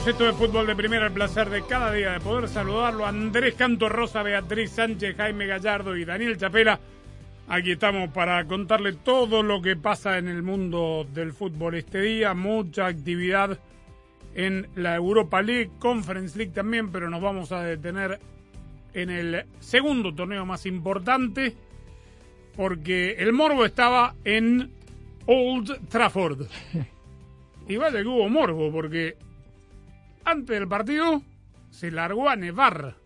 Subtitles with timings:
[0.00, 0.06] Bienvenidos.
[0.06, 3.06] Esto es Fútbol de Primera, el placer de cada día de poder saludarlo.
[3.06, 6.80] Andrés Canto Rosa, Beatriz Sánchez, Jaime Gallardo y Daniel Chapela.
[7.48, 12.32] Aquí estamos para contarle todo lo que pasa en el mundo del fútbol este día.
[12.34, 13.58] Mucha actividad
[14.34, 18.18] en la Europa League, Conference League también, pero nos vamos a detener
[18.94, 21.54] en el segundo torneo más importante
[22.56, 24.70] porque el morbo estaba en
[25.26, 26.46] Old Trafford.
[27.68, 29.16] Y vaya que hubo morbo, porque
[30.24, 31.22] antes del partido
[31.70, 32.96] se largó a nevar.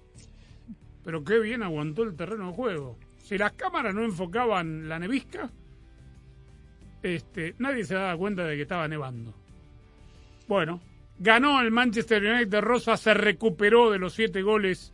[1.04, 2.98] Pero qué bien aguantó el terreno de juego.
[3.18, 5.50] Si las cámaras no enfocaban la nevisca,
[7.02, 9.34] este, nadie se daba cuenta de que estaba nevando.
[10.48, 10.80] Bueno,
[11.18, 14.92] ganó el Manchester United Rosa, se recuperó de los siete goles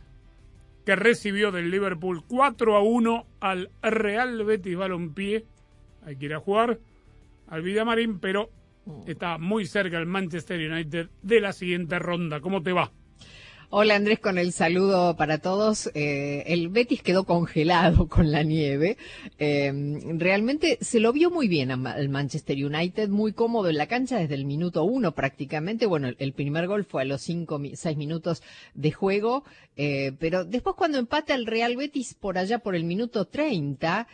[0.85, 5.45] que recibió del Liverpool 4 a 1 al Real Betis Balompié.
[6.05, 6.79] Hay que ir a jugar
[7.47, 8.49] al Villamarín, pero
[9.07, 12.39] está muy cerca el Manchester United de la siguiente ronda.
[12.41, 12.91] ¿Cómo te va?
[13.73, 15.89] Hola Andrés, con el saludo para todos.
[15.93, 18.97] Eh, el Betis quedó congelado con la nieve.
[19.39, 19.71] Eh,
[20.17, 24.35] realmente se lo vio muy bien al Manchester United, muy cómodo en la cancha desde
[24.35, 25.85] el minuto uno prácticamente.
[25.85, 29.45] Bueno, el- primer gol fue a los cinco, seis minutos de juego,
[29.77, 34.05] eh, pero después cuando empata el Real Betis por allá por el minuto 30,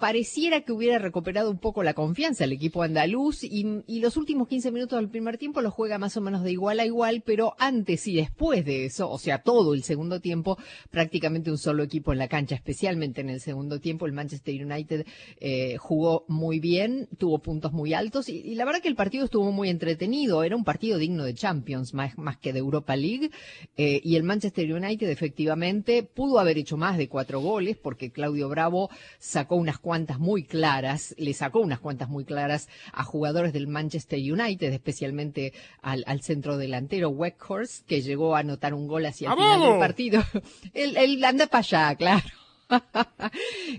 [0.00, 4.72] pareciera que hubiera recuperado un poco la confianza el equipo andaluz y, los últimos 15
[4.72, 8.06] minutos del primer tiempo los juega más o menos de igual a igual, pero antes
[8.06, 10.56] y después de eso, o sea, todo el segundo tiempo,
[10.90, 15.06] prácticamente un solo equipo en la cancha, especialmente en el segundo tiempo, el Manchester United
[15.38, 19.52] eh, jugó muy bien, tuvo puntos muy altos y, la verdad que el partido estuvo
[19.52, 23.30] muy entretenido, era un partido digno de Champions más, más que de Europa League
[23.76, 28.48] eh, y el Manchester United efectivamente pudo haber hecho más de cuatro goles porque Claudio
[28.48, 33.66] Bravo sacó unas cuantas muy claras, le sacó unas cuantas muy claras a jugadores del
[33.66, 35.52] Manchester United, especialmente
[35.82, 39.78] al, al centro delantero Weghorst, que llegó a anotar un gol hacia el final del
[39.80, 40.22] partido.
[40.74, 42.22] él, él anda para allá, claro.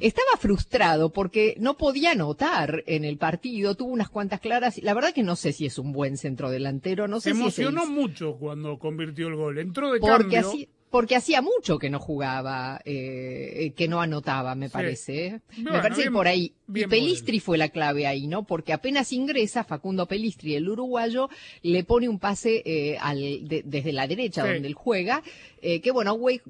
[0.02, 4.80] Estaba frustrado porque no podía anotar en el partido, tuvo unas cuantas claras.
[4.84, 7.48] La verdad que no sé si es un buen centro delantero, no Se sé si
[7.48, 9.60] es el- emocionó mucho cuando convirtió el gol.
[9.60, 10.40] Entró de porque cambio.
[10.50, 14.74] así porque hacía mucho que no jugaba, eh, eh, que no anotaba, me Sí.
[14.74, 15.26] parece.
[15.26, 15.40] ¿eh?
[15.56, 16.54] Bueno, me parece bien- que por ahí.
[16.74, 18.44] Y Pelistri fue la clave ahí, ¿no?
[18.44, 21.30] Porque apenas ingresa Facundo Pelistri, el uruguayo,
[21.64, 24.54] le pone un pase eh, al, de- desde la derecha Sí.
[24.54, 25.22] donde él juega,
[25.62, 26.44] eh, que bueno, Wake-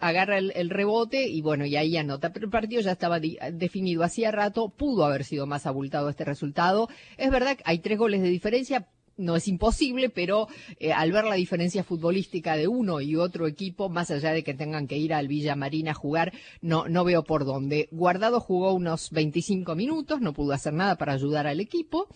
[0.00, 2.32] agarra el, el rebote y bueno, y ahí anota.
[2.32, 6.24] Pero el partido ya estaba di- definido hacía rato, pudo haber sido más abultado este
[6.24, 6.88] resultado.
[7.16, 8.86] Es verdad que hay tres goles de diferencia,
[9.20, 10.48] no es imposible, pero
[10.78, 14.54] eh, al ver la diferencia futbolística de uno y otro equipo, más allá de que
[14.54, 17.88] tengan que ir al Villa Marina a jugar, no, no veo por dónde.
[17.90, 22.08] Guardado jugó unos 25 minutos, no pudo hacer nada para ayudar al equipo.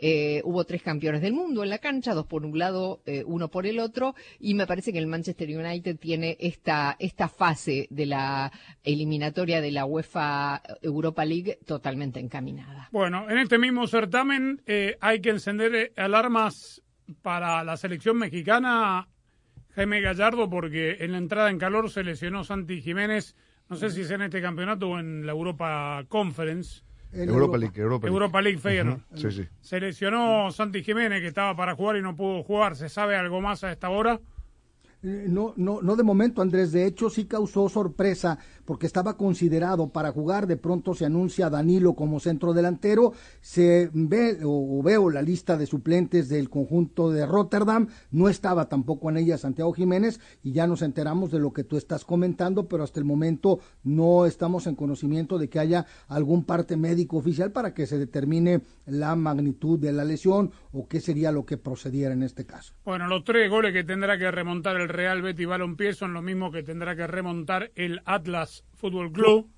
[0.00, 3.48] Eh, hubo tres campeones del mundo en la cancha, dos por un lado, eh, uno
[3.48, 8.06] por el otro, y me parece que el Manchester United tiene esta, esta fase de
[8.06, 8.52] la
[8.84, 12.88] eliminatoria de la UEFA Europa League totalmente encaminada.
[12.92, 14.62] Bueno, en este mismo certamen
[15.00, 15.92] hay que encender eh,
[17.22, 19.08] para la selección mexicana,
[19.74, 23.34] Jaime Gallardo, porque en la entrada en calor se lesionó Santi Jiménez.
[23.68, 26.82] No sé si es en este campeonato o en la Europa Conference.
[27.12, 28.14] En Europa League, Europa League.
[28.14, 29.00] Europa League Feyenoord.
[29.14, 29.48] Sí, sí.
[29.60, 32.76] Se lesionó Santi Jiménez, que estaba para jugar y no pudo jugar.
[32.76, 34.20] ¿Se sabe algo más a esta hora?
[35.02, 36.72] Eh, No, no, no de momento, Andrés.
[36.72, 40.46] De hecho, sí causó sorpresa porque estaba considerado para jugar.
[40.46, 43.14] De pronto se anuncia Danilo como centro delantero.
[43.40, 47.88] Se ve o, o veo la lista de suplentes del conjunto de Rotterdam.
[48.10, 51.78] No estaba tampoco en ella Santiago Jiménez y ya nos enteramos de lo que tú
[51.78, 56.76] estás comentando, pero hasta el momento no estamos en conocimiento de que haya algún parte
[56.76, 61.46] médico oficial para que se determine la magnitud de la lesión o qué sería lo
[61.46, 62.74] que procediera en este caso.
[62.84, 66.52] Bueno, los tres goles que tendrá que remontar el Real Betis Balompié son lo mismo
[66.52, 69.48] que tendrá que remontar el Atlas Fútbol Club,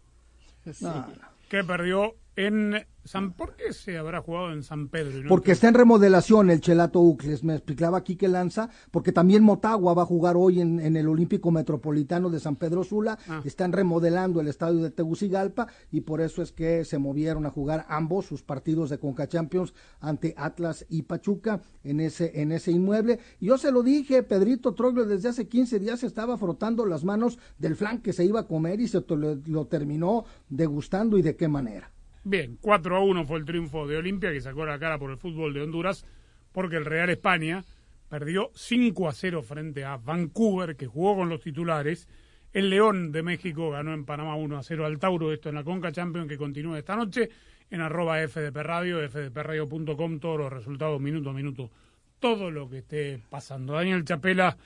[0.80, 1.06] No,
[1.48, 3.32] que perdió en San...
[3.32, 5.10] ¿Por qué se habrá jugado en San Pedro?
[5.10, 8.70] y no en Porque está en remodelación el Chelato Ucles, me explicaba aquí que lanza,
[8.90, 12.84] porque también Motagua va a jugar hoy en, en el Olímpico Metropolitano de San Pedro
[12.84, 13.42] Sula, Ah.
[13.44, 17.86] están remodelando el estadio de Tegucigalpa y por eso es que se movieron a jugar
[17.88, 23.18] ambos sus partidos de Conca Champions ante Atlas y Pachuca en ese, en ese inmueble.
[23.40, 27.38] Y yo se lo dije, Pedrito Troglio desde hace 15 días estaba frotando las manos
[27.58, 31.48] del flan que se iba a comer y se lo terminó degustando y de qué
[31.48, 31.90] manera.
[32.22, 35.16] Bien, 4 a 1 fue el triunfo de Olimpia, que sacó la cara por el
[35.16, 36.04] fútbol de Honduras,
[36.52, 37.64] porque el Real España
[38.10, 42.08] perdió 5 a 0 frente a Vancouver, que jugó con los titulares.
[42.52, 45.64] El León de México ganó en Panamá 1 a 0 al Tauro, esto en la
[45.64, 47.30] Conca Champions, que continúa esta noche
[47.70, 51.70] en arroba FDP Radio, fdpradio.com, todos los resultados minuto a minuto,
[52.18, 53.74] todo lo que esté pasando.
[53.74, 54.56] Daniel Chapela,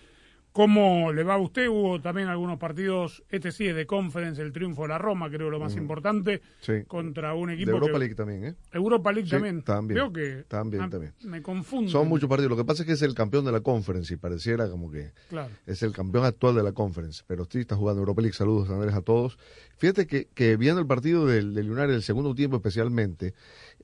[0.54, 1.66] ¿cómo le va a usted?
[1.68, 5.50] Hubo también algunos partidos, este sí es de conference, el triunfo de la Roma, creo
[5.50, 6.84] lo más importante, Sí.
[6.86, 7.98] contra un De equipo Europa que...
[7.98, 8.54] League también, ¿eh?
[8.72, 9.62] Europa League Sí, también.
[9.62, 9.96] también.
[9.96, 11.12] Veo que También, también.
[11.24, 11.90] me confundo.
[11.90, 12.50] Son muchos partidos.
[12.52, 15.10] Lo que pasa es que es el campeón de la conference y pareciera como que
[15.28, 15.50] Claro.
[15.66, 17.24] es el campeón actual de la conference.
[17.26, 18.34] Pero sí está jugando Europa League.
[18.36, 19.36] Saludos, Andrés, a todos.
[19.76, 23.34] Fíjate que, que viendo el partido del, del United, el segundo tiempo especialmente,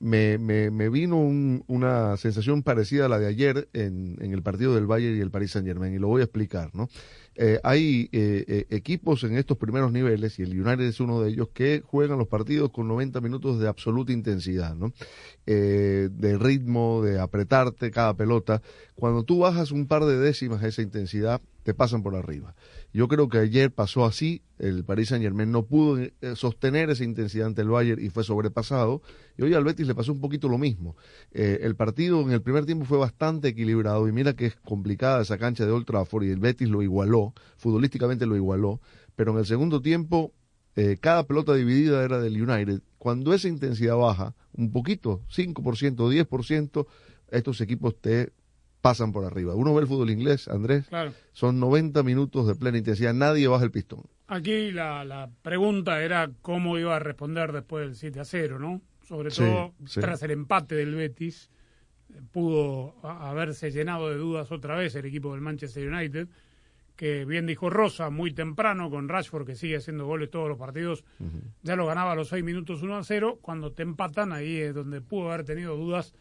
[0.01, 4.41] me, me, me vino un- una sensación parecida a la de ayer en, en el
[4.43, 5.93] partido del Bayern y el Paris Saint Germain.
[5.93, 6.89] Y lo voy a explicar, ¿no?
[7.35, 11.29] Eh, hay eh, eh, equipos en estos primeros niveles, y el United es uno de
[11.29, 14.91] ellos, que juegan los partidos con 90 minutos de absoluta intensidad, ¿no?
[15.45, 18.61] Eh, de ritmo, de apretarte cada pelota.
[18.95, 22.53] Cuando tú bajas un par de décimas esa intensidad, te pasan por arriba.
[22.93, 27.05] Yo creo que ayer pasó así, el Paris Saint Germain no pudo eh, sostener esa
[27.05, 29.01] intensidad ante el Bayern y fue sobrepasado,
[29.37, 30.97] y hoy al Betis le pasó un poquito lo mismo.
[31.31, 35.21] Eh, el partido en el primer tiempo fue bastante equilibrado, y mira que es complicada
[35.21, 38.81] esa cancha de Old Trafford, y el Betis lo igualó, futbolísticamente lo igualó,
[39.15, 40.33] pero en el segundo tiempo
[40.75, 42.81] eh, cada pelota dividida era del United.
[42.97, 46.87] Cuando esa intensidad baja un poquito, 5%, 10%,
[47.29, 48.31] estos equipos te
[48.81, 49.55] pasan por arriba.
[49.55, 51.13] Uno ve el fútbol inglés, Andrés, Claro.
[51.31, 54.01] son 90 minutos de plena intensidad, nadie baja el pistón.
[54.27, 58.81] Aquí la, la pregunta era cómo iba a responder después del 7 a 0, ¿no?
[59.07, 59.99] Sobre todo sí.
[59.99, 61.49] tras el empate del Betis,
[62.13, 66.27] eh, pudo haberse llenado de dudas otra vez el equipo del Manchester United,
[66.95, 71.03] que bien dijo Rosa, muy temprano con Rashford, que sigue haciendo goles todos los partidos,
[71.63, 74.73] ya lo ganaba a los 6 minutos 1 a 0, cuando te empatan ahí es
[74.73, 76.13] donde pudo haber tenido dudas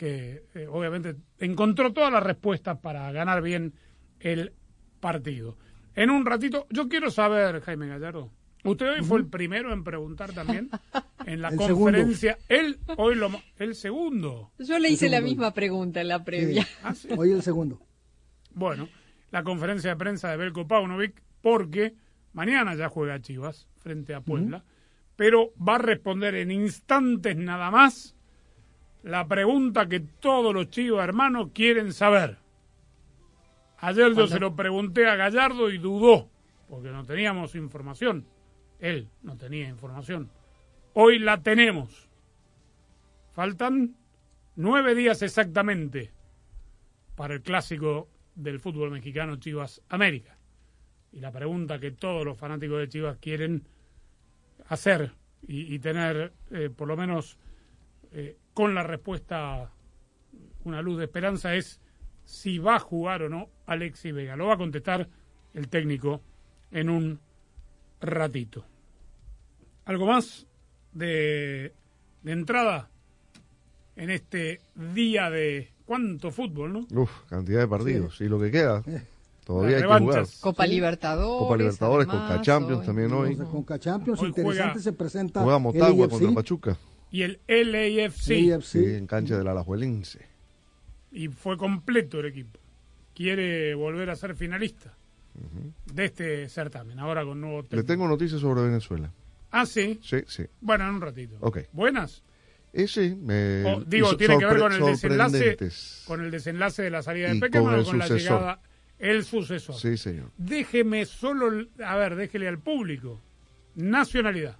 [0.00, 3.74] que eh, obviamente encontró todas las respuestas para ganar bien
[4.18, 4.54] el
[4.98, 5.58] partido.
[5.94, 8.32] En un ratito, yo quiero saber, Jaime Gallardo,
[8.64, 10.70] usted hoy fue el primero en preguntar también
[11.26, 14.52] en la El conferencia, él hoy lo el segundo.
[14.58, 16.66] Yo le hice la misma pregunta en la previa.
[16.82, 17.08] Ah, sí.
[17.14, 17.78] Hoy el segundo.
[18.54, 18.88] Bueno,
[19.30, 21.94] la conferencia de prensa de Belko Paunovic, porque
[22.32, 24.64] mañana ya juega Chivas frente a Puebla,
[25.14, 28.16] pero va a responder en instantes nada más
[29.02, 32.38] la pregunta que todos los chivas hermanos quieren saber.
[33.78, 36.28] Ayer yo se lo pregunté a Gallardo y dudó,
[36.68, 38.26] porque no teníamos información.
[38.78, 40.30] Él no tenía información.
[40.92, 42.08] Hoy la tenemos.
[43.32, 43.94] Faltan
[44.56, 46.12] nueve días exactamente
[47.14, 50.36] para el clásico del fútbol mexicano Chivas América.
[51.12, 53.66] Y la pregunta que todos los fanáticos de Chivas quieren
[54.68, 55.12] hacer
[55.46, 57.38] y, y tener, eh, por lo menos
[58.12, 59.70] eh, con la respuesta,
[60.64, 61.80] una luz de esperanza es
[62.24, 64.36] si va a jugar o no Alexis Vega.
[64.36, 65.08] Lo va a contestar
[65.54, 66.20] el técnico
[66.70, 67.20] en un
[68.02, 68.66] ratito.
[69.86, 70.46] ¿Algo más
[70.92, 71.72] de,
[72.22, 72.90] de entrada
[73.96, 74.60] en este
[74.92, 77.00] día de cuánto fútbol, no?
[77.00, 78.20] Uf, cantidad de partidos.
[78.20, 78.82] Y lo que queda,
[79.46, 80.26] todavía hay que jugar.
[80.42, 80.70] Copa Sí.
[80.70, 81.38] Libertadores.
[81.40, 82.86] Copa Libertadores, además, Conca Champions hoy.
[82.86, 83.36] también hoy.
[83.36, 86.76] Conca Champions, Hoy interesante juega- se presenta Juega Motagua contra Pachuca.
[87.10, 88.52] Y el LAFC.
[88.54, 88.64] AFC.
[88.64, 90.26] Sí, en cancha del Alajuelense.
[91.12, 92.58] y fue completo el equipo.
[93.14, 94.94] Quiere volver a ser finalista
[95.92, 97.86] de este certamen, ahora con nuevo Le técnico.
[97.86, 99.10] tengo noticias sobre Venezuela.
[99.50, 99.98] Ah, sí.
[100.02, 100.44] Sí, sí.
[100.60, 101.36] Bueno, en un ratito.
[101.40, 101.58] Ok.
[101.72, 102.22] ¿Buenas?
[102.72, 103.64] Eh, sí, me...
[103.64, 105.56] O, digo, tiene que ver con el desenlace
[106.06, 108.60] con el desenlace de la salida de Peckerman con o el con la llegada
[109.00, 109.74] el sucesor.
[109.76, 110.30] Sí, señor.
[110.36, 113.20] Déjeme solo, a ver, déjele al público.
[113.74, 114.56] Nacionalidad.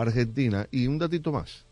[0.00, 0.66] Argentina.
[0.70, 1.64] Y un datito más.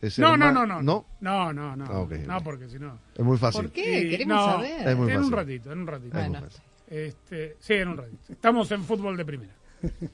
[0.00, 0.82] Es No, no, no, no.
[0.82, 1.06] ¿No?
[1.20, 1.84] No, no, no.
[1.84, 2.44] Ah, no, ok.
[2.44, 2.98] porque si no.
[3.16, 3.62] Es muy fácil.
[3.62, 4.08] ¿Por qué?
[4.10, 4.88] Queremos no, saber.
[4.88, 6.16] Es muy en un ratito, en un ratito.
[6.16, 6.42] Bueno.
[6.88, 8.32] Este, sí, en un ratito.
[8.32, 9.52] Estamos en fútbol de primera.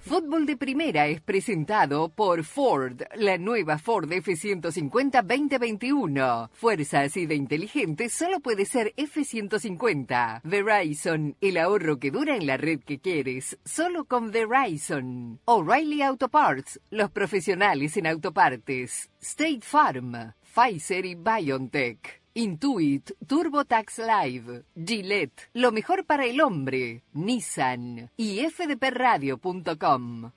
[0.01, 6.51] Fútbol de Primera es presentado por Ford, la nueva Ford F-150 2021.
[6.53, 10.43] Fuerza así de inteligente solo puede ser F-150.
[10.45, 15.41] Verizon, el ahorro que dura en la red que quieres, solo con Verizon.
[15.47, 19.11] O'Reilly Auto Parts, los profesionales en autopartes.
[19.21, 22.24] State Farm, Pfizer y BioNTech.
[22.37, 30.33] Intuit, TurboTax Live, Gillette, lo mejor para el hombre, Nissan y fdpradio.com.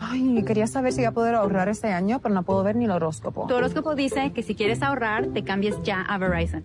[0.00, 2.86] Ay, quería saber si voy a poder ahorrar este año, pero no puedo ver ni
[2.86, 3.46] el horóscopo.
[3.46, 6.64] Tu horóscopo dice que si quieres ahorrar, te cambies ya a Verizon.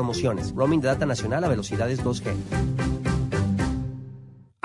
[0.55, 3.00] Roaming de data nacional a velocidades 2G.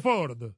[0.00, 0.54] Ford.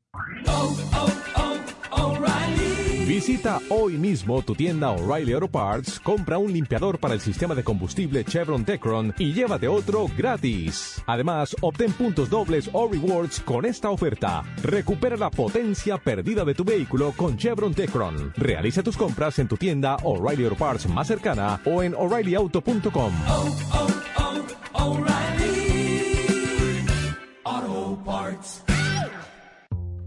[3.07, 7.63] Visita hoy mismo tu tienda O'Reilly Auto Parts, compra un limpiador para el sistema de
[7.63, 11.03] combustible Chevron Tecron y llévate otro gratis.
[11.07, 14.43] Además, obtén puntos dobles o rewards con esta oferta.
[14.63, 18.33] Recupera la potencia perdida de tu vehículo con Chevron Tecron.
[18.37, 23.13] Realiza tus compras en tu tienda O'Reilly Auto Parts más cercana o en o'ReillyAuto.com.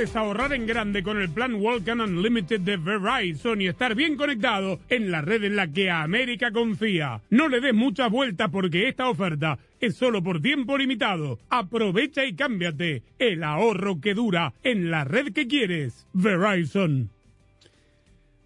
[0.00, 4.80] Puedes ahorrar en grande con el plan Welcome Unlimited de Verizon y estar bien conectado
[4.88, 7.20] en la red en la que América confía.
[7.28, 11.38] No le des muchas vueltas porque esta oferta es solo por tiempo limitado.
[11.50, 13.02] Aprovecha y cámbiate.
[13.18, 16.06] El ahorro que dura en la red que quieres.
[16.14, 17.10] Verizon.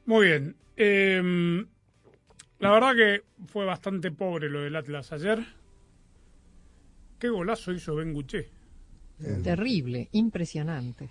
[0.06, 0.56] Muy bien.
[0.76, 1.64] Eh,
[2.58, 5.38] la verdad que fue bastante pobre lo del Atlas ayer.
[7.20, 8.12] Qué golazo hizo Ben
[9.42, 11.09] Terrible, impresionante.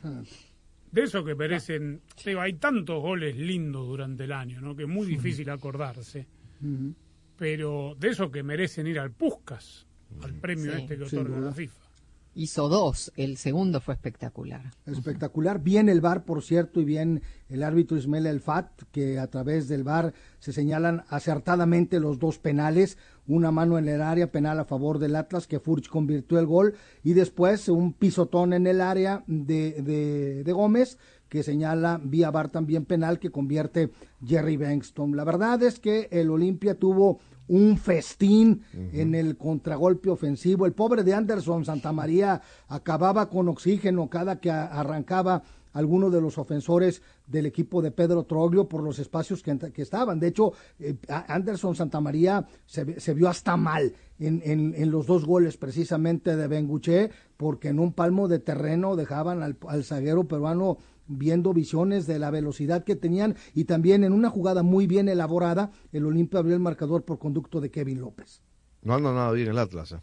[0.91, 2.01] De eso que merecen.
[2.25, 4.75] digo, hay tantos goles lindos durante el año, ¿no?
[4.75, 6.27] Que es muy difícil acordarse.
[7.37, 9.87] Pero de eso que merecen ir al Puscas,
[10.21, 10.81] al premio Sí.
[10.81, 11.82] este que otorga la FIFA.
[12.35, 14.71] Hizo dos, el segundo fue espectacular.
[14.87, 15.61] Espectacular.
[15.61, 19.67] Bien el VAR, por cierto, y bien el árbitro Ismael El Fat, que a través
[19.67, 22.97] del VAR se señalan acertadamente los dos penales.
[23.27, 26.73] Una mano en el área penal a favor del Atlas, que Furch convirtió el gol,
[27.03, 30.97] y después un pisotón en el área de, de, de Gómez,
[31.29, 33.91] que señala vía VAR también penal, que convierte
[34.25, 35.15] Jerry Bankston.
[35.15, 40.65] La verdad es que el Olimpia tuvo un festín en el contragolpe ofensivo.
[40.65, 47.01] El pobre de Anderson Santamaría acababa con oxígeno cada que arrancaba alguno de los ofensores
[47.25, 50.19] del equipo de Pedro Troglio por los espacios que, que estaban.
[50.19, 50.95] De hecho, eh,
[51.27, 56.47] Anderson Santamaría se, se vio hasta mal en, en- en los dos goles precisamente de
[56.47, 62.19] Benguché, porque en un palmo de terreno dejaban al, al zaguero peruano viendo visiones de
[62.19, 66.53] la velocidad que tenían y también en una jugada muy bien elaborada, el Olimpia abrió
[66.55, 68.41] el marcador por conducto de Kevin López.
[68.81, 69.99] No anda nada bien el Atlas, ¿eh?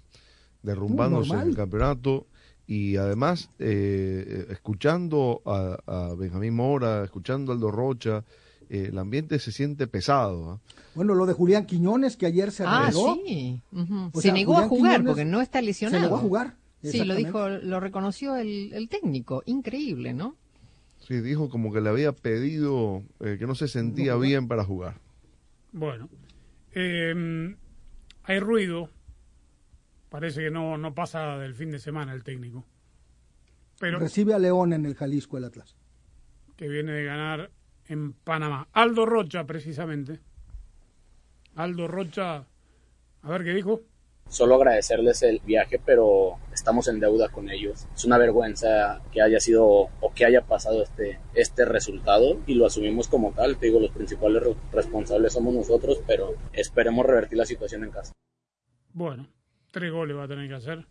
[0.62, 2.26] derrumbándose en el campeonato
[2.66, 8.24] y además eh, escuchando a, a Benjamín Mora, escuchando a Aldo Rocha,
[8.68, 10.54] eh, el ambiente se siente pesado.
[10.54, 10.72] ¿eh?
[10.94, 13.16] Bueno, lo de Julián Quiñones que ayer se Ah, reveló.
[13.26, 13.60] sí.
[13.72, 14.10] ujú.
[14.12, 15.98] O se sea, negó a jugar Quiñones porque no está lesionado.
[15.98, 16.56] Se negó a jugar.
[16.82, 19.42] Sí, lo dijo, lo reconoció el, el técnico.
[19.46, 20.36] Increíble, ¿no?
[21.00, 25.00] Sí, dijo como que le había pedido eh, que no se sentía bien para jugar.
[25.72, 26.08] Bueno,
[26.72, 27.56] eh,
[28.24, 28.90] hay ruido.
[30.08, 32.64] Parece que no, no pasa del fin de semana el técnico.
[33.78, 35.76] Pero Recibe a León en el Jalisco el Atlas.
[36.56, 37.50] que viene de ganar
[37.86, 38.68] en Panamá.
[38.72, 40.20] Aldo Rocha, precisamente.
[41.54, 42.44] Aldo Rocha,
[43.22, 43.82] a ver qué dijo.
[44.30, 47.86] Solo agradecerles el viaje, pero estamos en deuda con ellos.
[47.94, 52.66] Es una vergüenza que haya sido o que haya pasado este, este resultado y lo
[52.66, 53.58] asumimos como tal.
[53.58, 58.12] Te digo, los principales re- responsables somos nosotros, pero esperemos revertir la situación en casa.
[58.92, 59.28] Bueno,
[59.72, 60.86] tres goles va a tener que hacer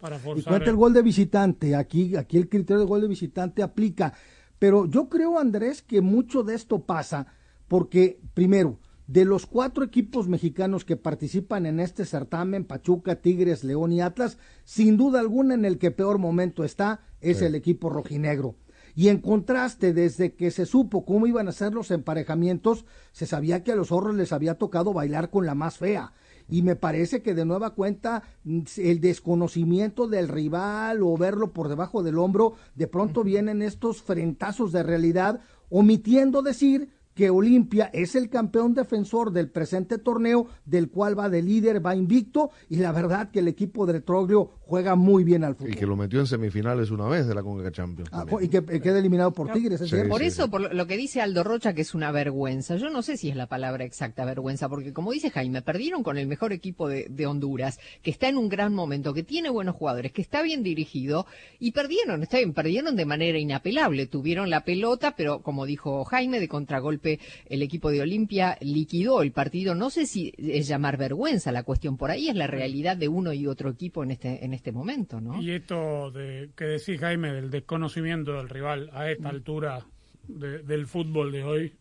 [0.00, 0.50] para Y forzar.
[0.52, 1.76] cuenta el gol de visitante.
[1.76, 4.12] Aquí, aquí el criterio del gol de visitante aplica.
[4.58, 7.26] Pero yo creo, Andrés, que mucho de esto pasa
[7.68, 8.78] porque, primero,
[9.12, 14.38] de los cuatro equipos mexicanos que participan en este certamen, Pachuca, Tigres, León y Atlas,
[14.64, 17.44] sin duda alguna en el que peor momento está es Sí.
[17.44, 18.54] el equipo rojinegro.
[18.94, 23.62] Y en contraste, desde que se supo cómo iban a ser los emparejamientos, se sabía
[23.62, 26.14] que a los zorros les había tocado bailar con la más fea.
[26.48, 31.68] Y me parece que de nueva cuenta mm, el desconocimiento del rival o verlo por
[31.68, 38.14] debajo del hombro, de pronto vienen estos frentazos de realidad, omitiendo decir que Olimpia es
[38.14, 42.92] el campeón defensor del presente torneo, del cual va de líder, va invicto, y la
[42.92, 45.72] verdad que el equipo de Troglio juega muy bien al fútbol.
[45.72, 48.08] Y que lo metió en semifinales una vez de la Conca Champions.
[48.12, 49.96] Ah, y que eh, queda eliminado por Tigres, ¿es Sí?
[50.08, 50.50] Por sí, eso, sí.
[50.50, 52.76] por lo- lo que dice Aldo Rocha, que es una vergüenza.
[52.76, 56.16] Yo no sé si es la palabra exacta vergüenza, porque como dice Jaime, perdieron con
[56.16, 59.76] el mejor equipo de, de Honduras, que está en un gran momento, que tiene buenos
[59.76, 61.26] jugadores, que está bien dirigido,
[61.58, 64.06] y perdieron, está bien, perdieron de manera inapelable.
[64.06, 67.01] Tuvieron la pelota, pero como dijo Jaime, de contragolpe,
[67.46, 69.74] el equipo de Olimpia liquidó el partido.
[69.74, 73.32] No sé si es llamar vergüenza la cuestión, por ahí es la realidad de uno
[73.32, 75.40] y otro equipo en este, en este momento, ¿no?
[75.40, 79.08] Y esto de, que decís, Jaime, del desconocimiento del rival a Mm.
[79.08, 79.86] esta altura
[80.28, 81.72] de- del fútbol de hoy,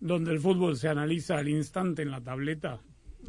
[0.00, 2.80] donde el fútbol se analiza al instante en la tableta,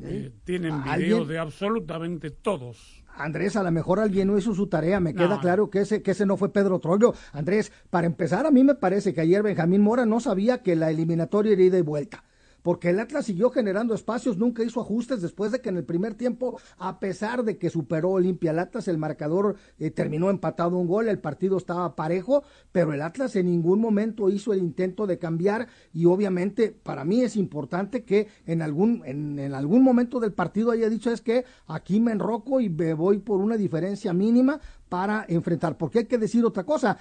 [0.03, 2.98] eh, tienen ¿A videos de absolutamente todos.
[3.19, 5.41] Andrés, a lo mejor alguien no hizo su tarea, me queda No.
[5.41, 7.13] claro que ese, que ese no fue Pedro Troglio.
[7.34, 10.89] Andrés, para empezar, a mí me parece que ayer Benjamín Mora no sabía que la
[10.89, 12.23] eliminatoria era ida y vuelta.
[12.61, 16.15] Porque el Atlas siguió generando espacios, nunca hizo ajustes después de que en el primer
[16.15, 20.87] tiempo, a pesar de que superó Olimpia el Atlas, el marcador eh, terminó empatado un
[20.87, 25.17] gol, el partido estaba parejo, pero el Atlas en ningún momento hizo el intento de
[25.19, 30.33] cambiar y obviamente para mí es importante que en algún, en, en algún momento del
[30.33, 34.59] partido haya dicho es que aquí me enroco y me voy por una diferencia mínima
[34.89, 36.97] para enfrentar, porque hay que decir otra cosa,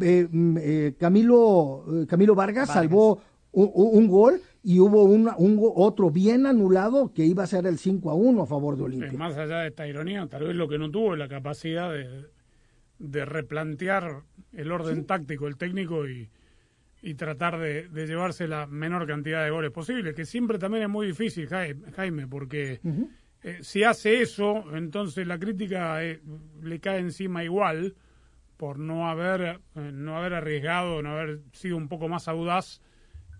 [0.00, 2.74] Eh, mm, eh, Camilo, Camilo Vargas, Vargas.
[2.74, 3.20] salvó
[3.52, 7.66] un, un- un gol y hubo un go- otro bien anulado que iba a ser
[7.66, 9.12] el 5 a 1 a favor de Olimpia.
[9.16, 12.24] más allá de esta ironía, tal vez lo que no tuvo es la capacidad de,
[12.98, 16.28] de replantear el orden táctico, el técnico y,
[17.00, 20.88] y tratar de, de llevarse la menor cantidad de goles posible, que siempre también es
[20.88, 22.80] muy difícil, Jai- Jaime, porque
[23.44, 26.20] eh, si hace eso, entonces la crítica eh,
[26.62, 27.94] le cae encima igual
[28.56, 32.80] por no haber, eh, no haber arriesgado, no haber sido un poco más audaz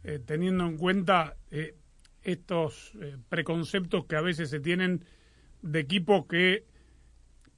[0.06, 1.74] eh, teniendo en cuenta eh,
[2.22, 5.04] estos eh, preconceptos que a veces se tienen
[5.62, 6.64] de equipos que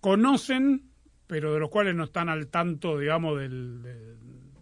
[0.01, 0.89] conocen,
[1.27, 4.15] pero de los cuales no están al tanto, digamos, del, de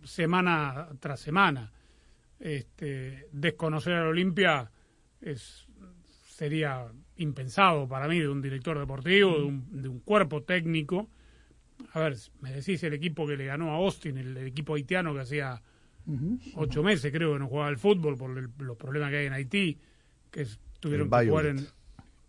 [0.02, 1.72] semana tras semana.
[2.40, 4.68] Este, desconocer al Olimpia
[5.20, 5.68] es,
[6.24, 11.08] sería impensado para mí de un director deportivo, de un, de un cuerpo técnico.
[11.92, 15.14] A ver, me decís el equipo que le ganó a Austin, el, el equipo haitiano
[15.14, 15.62] que hacía
[16.54, 19.32] ocho meses creo que no jugaba al fútbol por el- los problemas que hay en
[19.32, 19.78] Haití,
[20.30, 21.58] que es- tuvieron que jugar Violet.
[21.60, 21.66] en...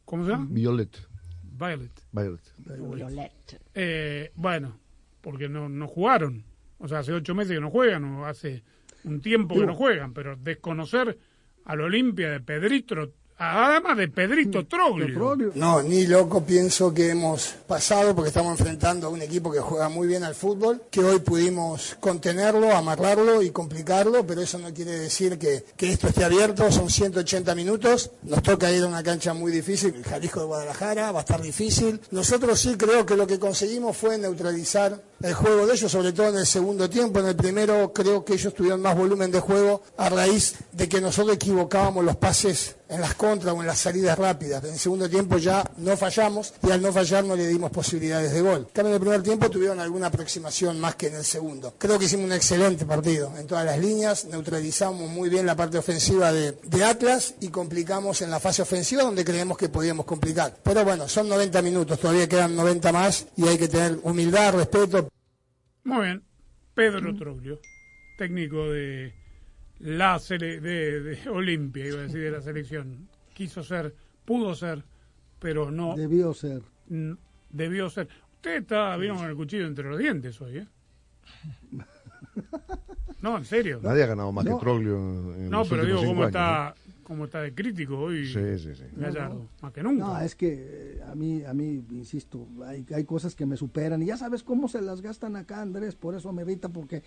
[0.06, 0.48] ¿Cómo se llama?
[0.50, 0.98] Violet.
[1.44, 1.92] Violet.
[2.14, 3.32] Violet.
[3.74, 4.80] Eh, bueno,
[5.22, 6.44] porque no, no jugaron.
[6.80, 8.64] O sea, hace ocho meses que no juegan, o hace
[9.04, 11.18] un tiempo que no juegan, pero desconocer
[11.66, 15.52] al Olimpia de Pedrito, además de Pedrito Troglio.
[15.56, 19.90] No, ni loco pienso que hemos pasado porque estamos enfrentando a un equipo que juega
[19.90, 24.92] muy bien al fútbol, que hoy pudimos contenerlo, amarrarlo y complicarlo, pero eso no quiere
[24.92, 29.34] decir que, que esto esté abierto, son 180 minutos, nos toca ir a una cancha
[29.34, 32.00] muy difícil, el Jalisco de Guadalajara, va a estar difícil.
[32.12, 36.30] Nosotros sí creo que lo que conseguimos fue neutralizar el juego de ellos, sobre todo
[36.30, 39.82] en el segundo tiempo, en el primero creo que ellos tuvieron más volumen de juego
[39.98, 44.18] a raíz de que nosotros equivocábamos los pases en las contras o en las salidas
[44.18, 44.64] rápidas.
[44.64, 48.32] En el segundo tiempo ya no fallamos y al no fallar no le dimos posibilidades
[48.34, 48.68] de gol.
[48.74, 51.74] Cambio, en el primer tiempo tuvieron alguna aproximación más que en el segundo.
[51.78, 55.78] Creo que hicimos un excelente partido en todas las líneas, neutralizamos muy bien la parte
[55.78, 60.56] ofensiva de, de Atlas y complicamos en la fase ofensiva donde creemos que podíamos complicar.
[60.64, 65.10] Pero bueno, son 90 minutos, todavía quedan 90 más y hay que tener humildad, respeto.
[65.84, 66.24] Muy bien.
[66.74, 67.60] Pedro Troglio,
[68.20, 69.12] técnico de
[69.80, 73.08] la sele- de, de Olimpia, iba a decir, de la selección.
[73.34, 73.94] Quiso ser,
[74.26, 74.84] pudo ser,
[75.40, 76.62] pero no Debió ser.
[77.50, 78.08] debió ser.
[78.36, 80.68] Usted está, vino con el cuchillo entre los dientes hoy, ¿eh?
[83.22, 83.80] No, en serio.
[83.82, 84.58] Nadie ha ganado más No.
[84.58, 84.96] que Troglio
[85.36, 86.76] en, No, los pero digo, ¿cómo años, está,
[87.08, 88.28] cómo está de crítico hoy?
[88.28, 88.84] Sí, sí, sí.
[88.98, 89.50] Gallardo, No, no.
[89.62, 90.06] más que nunca.
[90.06, 94.04] No, es que eh, a mí, a mí, insisto, hay, hay cosas que me superan
[94.04, 97.04] y ya sabes cómo se las gastan acá, Andrés, por eso me irrita, porque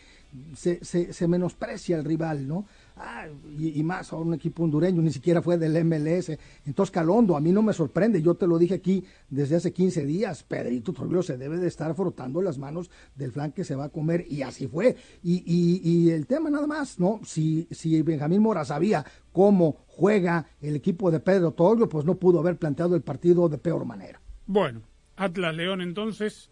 [0.56, 2.64] se, se, se menosprecia al rival, ¿no?
[3.02, 3.26] Ah,
[3.58, 6.36] y, y más a un equipo hondureño, ni siquiera fue del MLS.
[6.66, 10.04] Entonces, Calondo, a mí no me sorprende, yo te lo dije aquí desde hace 15
[10.04, 13.84] días, Pedrito Troglio se debe de estar frotando las manos del flan que se va
[13.84, 14.96] a comer, y así fue.
[15.22, 17.20] Y, y, y el tema nada más, ¿no?
[17.24, 22.40] Si, si Benjamín Mora sabía cómo juega el equipo de Pedro Troglio, pues no pudo
[22.40, 24.20] haber planteado el partido de peor manera.
[24.46, 24.82] Bueno,
[25.16, 26.50] Atlas León entonces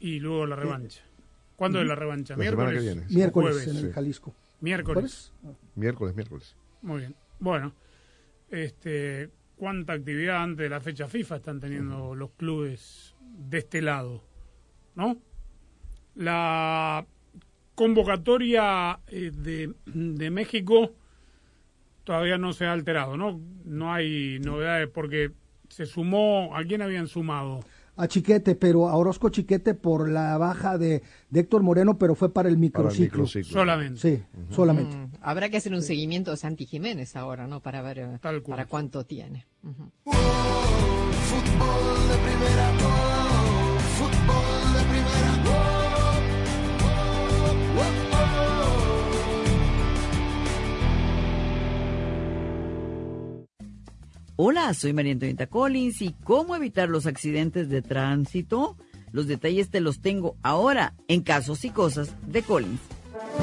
[0.00, 1.02] y luego la revancha.
[1.56, 2.36] ¿Cuándo es la revancha?
[2.36, 2.82] La semana que ¿Miércoles?
[2.82, 3.06] viene.
[3.14, 3.68] Miércoles jueves?
[3.68, 4.34] en el Jalisco.
[4.60, 5.32] Miércoles.
[5.74, 6.56] Miércoles, miércoles.
[6.82, 7.16] Muy bien.
[7.38, 7.74] Bueno,
[8.50, 14.22] este, ¿cuánta actividad antes de la fecha FIFA están teniendo los clubes de este lado?
[14.94, 15.18] ¿No?
[16.14, 17.06] La
[17.74, 20.94] convocatoria eh, de, de México
[22.04, 23.40] todavía no se ha alterado, ¿no?
[23.64, 25.32] No hay novedades porque
[25.68, 27.60] se sumó, ¿a quién habían sumado?
[27.96, 32.32] A Chiquete, pero a Orozco Chiquete por la baja de, de Héctor Moreno, pero fue
[32.32, 33.04] para el microciclo.
[33.22, 33.52] microciclo.
[33.52, 34.00] Solamente.
[34.00, 34.94] Sí, solamente.
[34.94, 37.60] Mm, habrá que hacer un seguimiento de Santi Jiménez ahora, ¿no?
[37.60, 39.46] Para ver para cuánto tiene.
[41.26, 43.15] Fútbol de primera,
[54.38, 58.76] Hola, soy María Antonieta Collins y cómo evitar los accidentes de tránsito.
[59.10, 62.80] Los detalles te los tengo ahora en Casos y Cosas de Collins.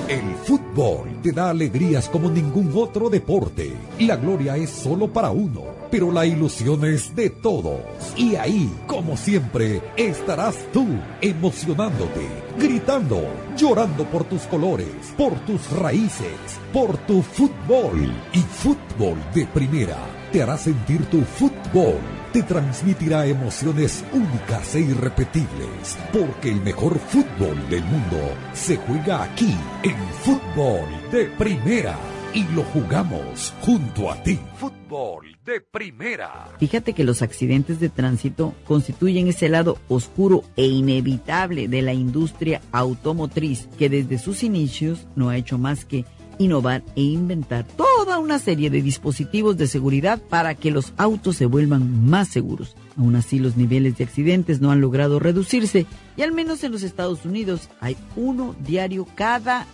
[0.08, 3.74] El fútbol te da alegrías como ningún otro deporte.
[4.02, 7.82] La gloria es solo para uno, pero la ilusión es de todos.
[8.16, 10.86] Y ahí, como siempre, estarás tú,
[11.22, 12.28] emocionándote,
[12.60, 13.20] gritando,
[13.58, 18.14] llorando por tus colores, por tus raíces, por tu fútbol.
[18.32, 22.00] Y fútbol de primera te hará sentir tu fútbol.
[22.34, 28.18] Te transmitirá emociones únicas e irrepetibles, porque el mejor fútbol del mundo
[28.54, 31.96] se juega aquí, en fútbol de primera.
[32.34, 34.40] Y lo jugamos junto a ti.
[34.58, 36.50] Fútbol de primera.
[36.58, 42.60] Fíjate que los accidentes de tránsito constituyen ese lado oscuro e inevitable de la industria
[42.72, 46.06] automotriz que desde sus inicios no ha hecho más que
[46.40, 51.46] innovar e inventar toda una serie de dispositivos de seguridad para que los autos se
[51.46, 52.76] vuelvan más seguros.
[52.98, 55.86] Aún así, los niveles de accidentes no han logrado reducirse
[56.18, 59.66] y al menos en los Estados Unidos hay uno diario cada,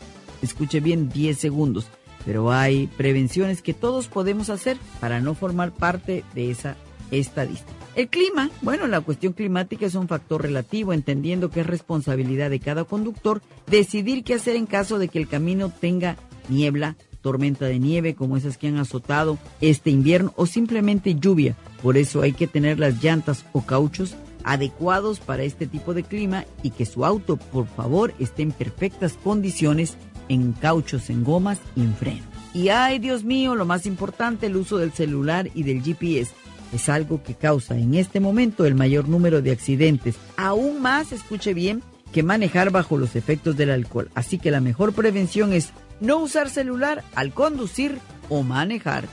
[0.42, 1.88] escuche bien, 10 segundos.
[2.26, 6.76] Pero hay prevenciones que todos podemos hacer para no formar parte de esa
[7.12, 7.80] estadística.
[7.96, 12.60] El clima, bueno, la cuestión climática es un factor relativo, entendiendo que es responsabilidad de
[12.60, 16.16] cada conductor decidir qué hacer en caso de que el camino tenga
[16.50, 21.56] niebla, tormenta de nieve como esas que han azotado este invierno o simplemente lluvia.
[21.82, 26.46] Por eso hay que tener las llantas o cauchos adecuados para este tipo de clima
[26.64, 29.98] y que su auto, por favor, esté en perfectas condiciones
[30.30, 32.24] en cauchos, en gomas y en freno.
[32.54, 36.34] Y ay, Dios mío, lo más importante, el uso del celular y del GPS.
[36.74, 40.16] Es algo que causa en este momento el mayor número de accidentes.
[40.38, 41.82] Aún más, escuche bien,
[42.12, 44.10] que manejar bajo los efectos del alcohol.
[44.16, 49.08] Así que la mejor prevención es no usar celular al conducir o manejar.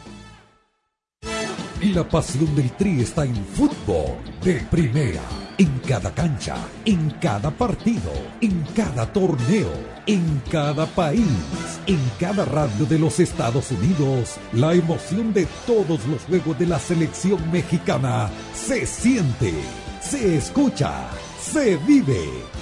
[1.82, 5.20] La pasión del Tri está en fútbol de primera.
[5.58, 9.72] En cada cancha, en cada partido, en cada torneo,
[10.06, 11.22] en cada país,
[11.86, 14.36] en cada radio de los Estados Unidos.
[14.52, 19.54] La emoción de todos los juegos de la selección mexicana se siente,
[20.00, 21.08] se escucha,
[21.40, 22.28] se vive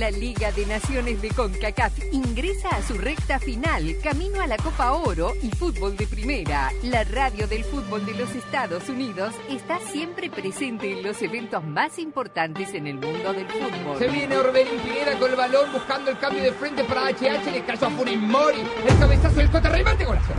[0.00, 4.92] La Liga de Naciones de CONCACAF ingresa a su recta final, camino a la Copa
[4.92, 6.72] Oro y fútbol de primera.
[6.84, 11.98] La radio del fútbol de los Estados Unidos está siempre presente en los eventos más
[11.98, 13.98] importantes en el mundo del fútbol.
[13.98, 17.62] Se viene Orbelín Pineda con el balón buscando el cambio de frente para HH, le
[17.66, 20.32] cayó a Furimori, el cabezazo del Cota remate golazo.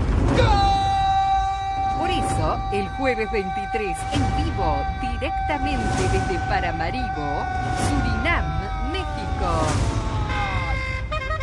[2.00, 7.45] Por eso, el jueves 23, en vivo, directamente desde Paramaribo,
[7.88, 8.71] Surinam.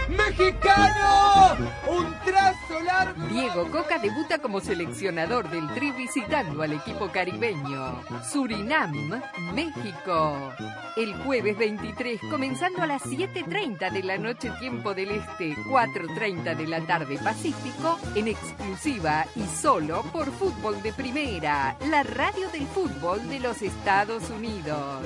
[0.09, 1.57] ¡Mexicano!
[1.89, 3.27] ¡Un trazo largo!
[3.27, 8.01] Diego Coca debuta como seleccionador del Tri visitando al equipo caribeño.
[8.31, 9.21] Surinam,
[9.53, 10.53] México.
[10.97, 16.67] El jueves 23, comenzando a las 7.30 de la noche tiempo del Este, 4.30 de
[16.67, 23.29] la tarde Pacífico, en exclusiva y solo por Fútbol de Primera, la radio del fútbol
[23.29, 25.05] de los Estados Unidos.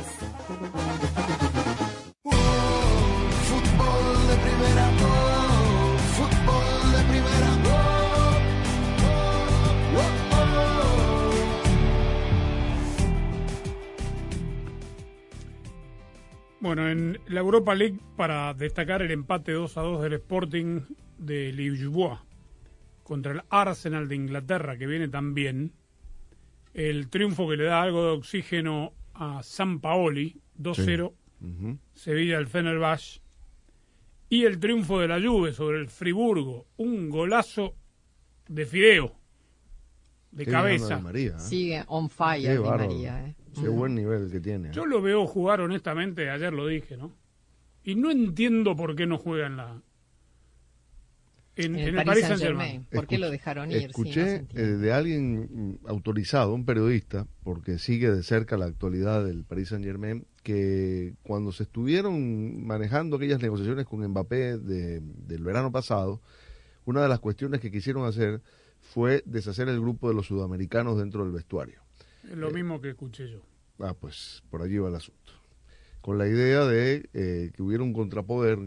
[16.62, 20.80] Bueno, en la Europa League, para destacar el empate 2 a 2 del Sporting
[21.18, 22.20] de Lillois
[23.02, 25.72] contra el Arsenal de Inglaterra, que viene también,
[26.72, 31.78] el triunfo que le da algo de oxígeno a San Paoli, 2-0, Ujú.
[31.94, 33.21] Sevilla del Fenerbahce,
[34.32, 37.74] y el triunfo de la Juve sobre el Friburgo, un golazo
[38.48, 39.14] de Fideo,
[40.30, 40.98] de Qué cabeza.
[41.00, 41.38] María, ¿eh?
[41.38, 42.88] Sigue on fire Qué Di bárbaro.
[42.88, 43.26] María.
[43.26, 43.34] ¿eh?
[43.60, 44.68] Qué buen nivel que tiene.
[44.70, 44.72] ¿eh?
[44.72, 47.12] Yo lo veo jugar honestamente, ayer lo dije, ¿no?
[47.84, 49.82] Y no entiendo por qué no juega en la
[51.56, 52.84] en, en el Paris Saint-Germain.
[52.90, 53.78] ¿Por qué lo dejaron ir?
[53.78, 55.48] Sí, no se Escuché eh, de alguien
[55.82, 61.14] mm, autorizado, un periodista, porque sigue de cerca la actualidad del Paris Saint Germain, que
[61.22, 66.20] cuando se estuvieron manejando aquellas negociaciones con Mbappé de- del verano pasado,
[66.84, 68.40] una de las cuestiones que quisieron hacer
[68.80, 71.80] fue deshacer el grupo de los sudamericanos dentro del vestuario.
[72.24, 73.40] Es lo mismo que escuché yo.
[73.78, 75.32] Ah, pues por allí va el asunto.
[76.00, 78.58] Con la idea de eh, que hubiera un contrapoder,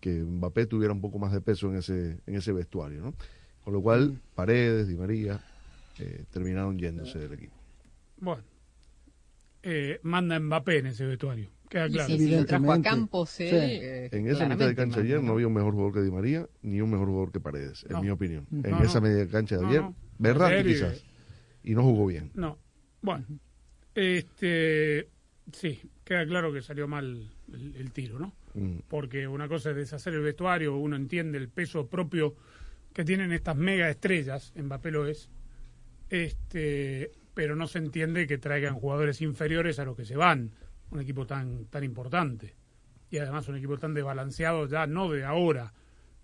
[0.00, 3.14] que Mbappé tuviera un poco más de peso en ese, en ese vestuario, ¿no?
[3.64, 5.40] Con lo cual, Paredes, Di María,
[5.98, 7.54] eh, terminaron yéndose del equipo.
[8.18, 8.42] Bueno,
[9.62, 11.50] eh, manda Mbappé en ese vestuario.
[11.68, 12.08] Queda claro.
[12.08, 13.44] sí, sí, trajo a Campos, Sí.
[13.44, 16.02] él, eh, En esa mitad de cancha manda, ayer no había un mejor jugador que
[16.02, 17.98] Di María, ni un mejor jugador que Paredes, No.
[17.98, 18.46] en mi opinión.
[18.50, 18.82] No, en no.
[18.82, 19.82] esa media cancha de ayer,
[20.66, 21.04] y- quizás,
[21.62, 22.32] y no jugó bien.
[22.34, 22.58] No.
[23.02, 23.24] Bueno,
[23.94, 25.08] este
[25.52, 28.34] sí, queda claro que salió mal el, el tiro, ¿no?
[28.54, 28.80] Mm.
[28.88, 32.34] Porque una cosa es deshacer el vestuario, uno entiende el peso propio
[32.92, 35.30] que tienen estas mega estrellas, Mbappé lo es,
[36.08, 40.52] este, pero no se entiende que traigan jugadores inferiores a los que se van,
[40.90, 42.56] un equipo tan, tan importante.
[43.10, 45.72] Y además un equipo tan desbalanceado ya no de ahora,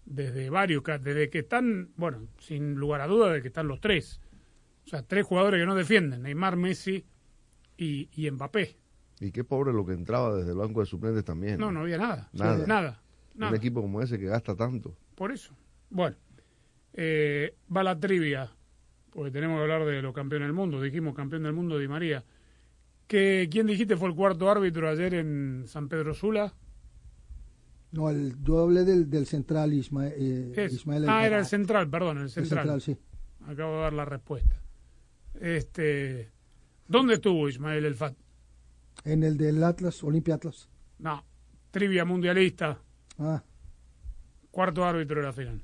[0.05, 4.21] desde varios, desde que están, bueno, sin lugar a dudas, de que están los tres.
[4.85, 7.05] O sea, tres jugadores que no defienden, Neymar, Messi
[7.77, 8.77] y, y Mbappé.
[9.21, 11.59] Y qué pobre lo que entraba desde el banco de suplentes también.
[11.59, 12.29] No, no había nada.
[12.33, 12.67] Nada.
[12.67, 13.03] Nada.
[13.51, 14.97] Un equipo como ese que gasta tanto.
[15.15, 15.55] Por eso.
[15.91, 16.17] Bueno,
[16.95, 18.51] eh, va la trivia,
[19.11, 20.81] porque tenemos que hablar de los campeones del mundo.
[20.83, 22.25] Dijimos campeón del mundo Di María.
[23.07, 26.53] ¿Qué, ¿Quién dijiste fue el cuarto árbitro ayer en San Pedro Sula?
[27.93, 31.47] No, el, yo hablé del, del central Isma, eh, Es- Ismael El ah, era el
[31.47, 32.59] central, perdón, el central.
[32.65, 32.97] central, sí.
[33.47, 34.61] Acabo de dar la respuesta.
[35.41, 36.31] Este,
[36.89, 38.15] ¿Dónde estuvo Ismael El Fat?
[39.05, 40.69] En el del Atlas, Olimpia Atlas.
[40.99, 41.25] No,
[41.71, 42.79] trivia mundialista,
[43.19, 43.43] Ah,
[44.51, 45.61] cuarto árbitro de la final.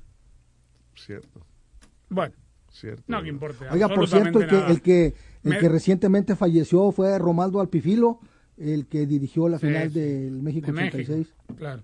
[0.95, 1.45] Cierto,
[2.09, 2.33] Bueno,
[2.71, 3.03] cierto.
[3.07, 3.67] no que importe.
[3.69, 5.05] Oiga, por cierto, el que, el que,
[5.43, 8.19] el Me- que recientemente falleció fue Romaldo Alpifilo,
[8.57, 9.99] el que dirigió la Sí, final sí.
[9.99, 11.35] del México de México, 86.
[11.57, 11.83] Claro.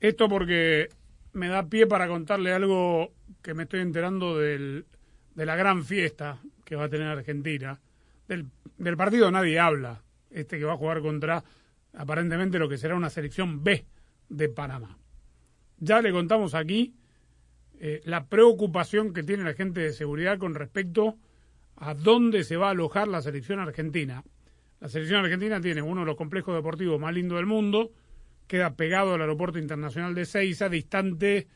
[0.00, 0.88] Esto porque
[1.32, 3.10] me da pie para contarle algo
[3.42, 4.84] que me estoy enterando del,
[5.34, 7.80] de la gran fiesta que va a tener Argentina.
[8.28, 8.46] Del,
[8.78, 10.02] del partido nadie habla.
[10.34, 11.44] Este que va a jugar contra
[11.94, 13.86] aparentemente lo que será una selección B
[14.28, 14.98] de Panamá.
[15.78, 16.94] Ya le contamos aquí
[17.78, 21.16] eh, la preocupación que tiene la gente de seguridad con respecto
[21.76, 24.24] a dónde se va a alojar la selección argentina.
[24.80, 27.92] La selección argentina tiene uno de los complejos deportivos más lindos del mundo,
[28.46, 31.48] queda pegado al aeropuerto internacional de Seiza, distante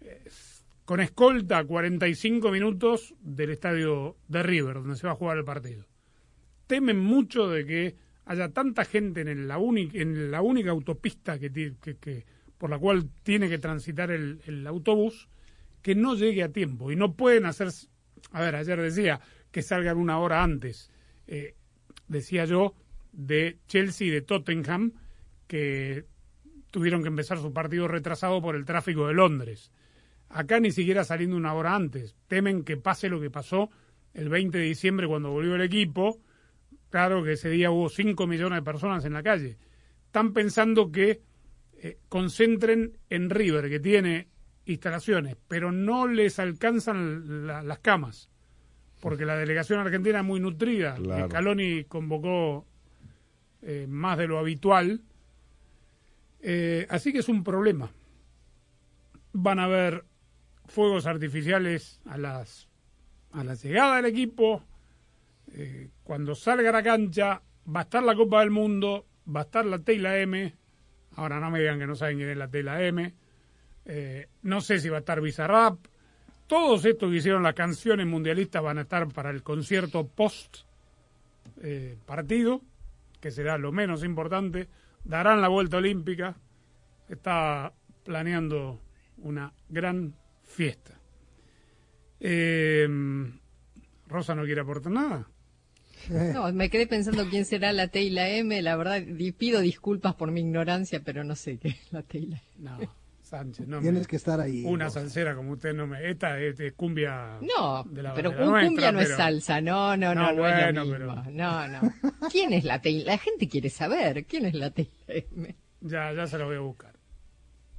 [0.00, 0.24] eh,
[0.84, 5.44] con escolta a 45 minutos del estadio de River, donde se va a jugar el
[5.44, 5.84] partido.
[6.66, 11.50] Temen mucho de que haya tanta gente en, la, única, en la única autopista que,
[11.50, 12.24] que- que-
[12.58, 15.28] por la cual tiene que transitar el, el autobús
[15.82, 17.68] que no llegue a tiempo y no pueden hacer,
[18.32, 20.90] a ver, ayer decía que salgan una hora antes,
[21.28, 21.54] Eh,
[22.08, 22.74] decía yo,
[23.12, 24.92] de Chelsea y de Tottenham,
[25.46, 26.04] que
[26.70, 29.72] tuvieron que empezar su partido retrasado por el tráfico de Londres.
[30.28, 32.14] Acá ni siquiera saliendo una hora antes.
[32.28, 33.70] Temen que pase lo que pasó
[34.14, 36.18] el 20 de diciembre cuando volvió el equipo.
[36.90, 39.56] Claro que ese día hubo 5 millones de personas en la calle.
[40.06, 41.20] Están pensando que
[41.78, 44.28] eh, concentren en River, que tiene
[44.64, 48.30] instalaciones, pero no les alcanzan la- las camas,
[49.00, 50.94] porque la delegación argentina es muy nutrida.
[50.96, 51.28] Claro.
[51.28, 52.66] Scaloni convocó
[53.62, 55.02] eh, más de lo habitual.
[56.40, 57.90] Eh, así que es un problema.
[59.32, 60.04] Van a haber
[60.66, 62.68] fuegos artificiales a las
[63.32, 64.62] a la llegada del equipo.
[65.52, 67.42] Eh, cuando salga a la cancha,
[67.74, 70.54] va a estar la Copa del Mundo, va a estar la Tela M.
[71.12, 73.14] Ahora no me digan que no saben quién es la Tela M.
[73.84, 75.78] Eh, no sé si va a estar Bizarrap.
[76.46, 80.58] Todos estos que hicieron las canciones mundialistas van a estar para el concierto post
[81.62, 82.62] eh, partido,
[83.20, 84.68] que será lo menos importante.
[85.04, 86.36] Darán la vuelta olímpica.
[87.08, 87.72] Está
[88.04, 88.80] planeando
[89.18, 91.00] una gran fiesta.
[92.20, 92.88] Eh,
[94.06, 95.28] Rosa no quiere aportar nada.
[96.34, 98.60] No, me quedé pensando quién será la T y la M.
[98.62, 102.18] La verdad, di- pido disculpas por mi ignorancia, pero no sé qué es la T
[102.18, 102.42] y la M.
[102.58, 102.78] No,
[103.22, 104.62] Sánchez, no Tienes me- que estar ahí.
[104.64, 106.08] Una salsera como usted no me.
[106.08, 107.38] Esta es, es cumbia.
[107.40, 109.60] No, de la, pero de la un nuestra, cumbia no es salsa.
[109.60, 111.24] No, no, no, No, no, bueno, es lo pero-.
[111.32, 111.80] No, no.
[112.30, 115.14] ¿Quién es la T y La gente quiere saber quién es la T y la
[115.34, 115.56] M.
[115.80, 116.94] Ya, ya se la voy a buscar.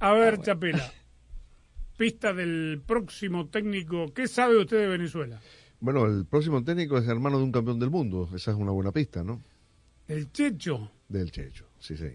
[0.00, 0.92] A ver, Chapela.
[1.96, 4.12] Pista del próximo técnico.
[4.14, 5.40] ¿Qué sabe usted de Venezuela?
[5.80, 8.28] Bueno, el próximo técnico es hermano de un campeón del mundo.
[8.34, 9.40] Esa es una buena pista, ¿no?
[10.08, 10.90] El Checho.
[11.08, 12.08] Del Checho, sí, sí.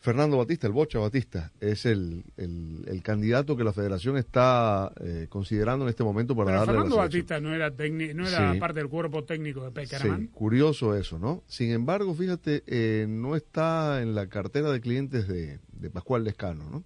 [0.00, 5.26] Fernando Batista, el Bocha Batista, es el, el, el candidato que la federación está eh,
[5.28, 7.04] considerando en este momento para Pero darle Fernando a la.
[7.06, 8.60] Batista no era, no era Sí.
[8.60, 10.20] parte del cuerpo técnico de Peckerman.
[10.20, 11.42] Sí, curioso eso, ¿no?
[11.48, 16.70] Sin embargo, fíjate, eh, no está en la cartera de clientes de, de Pascual Lescano,
[16.70, 16.84] ¿no?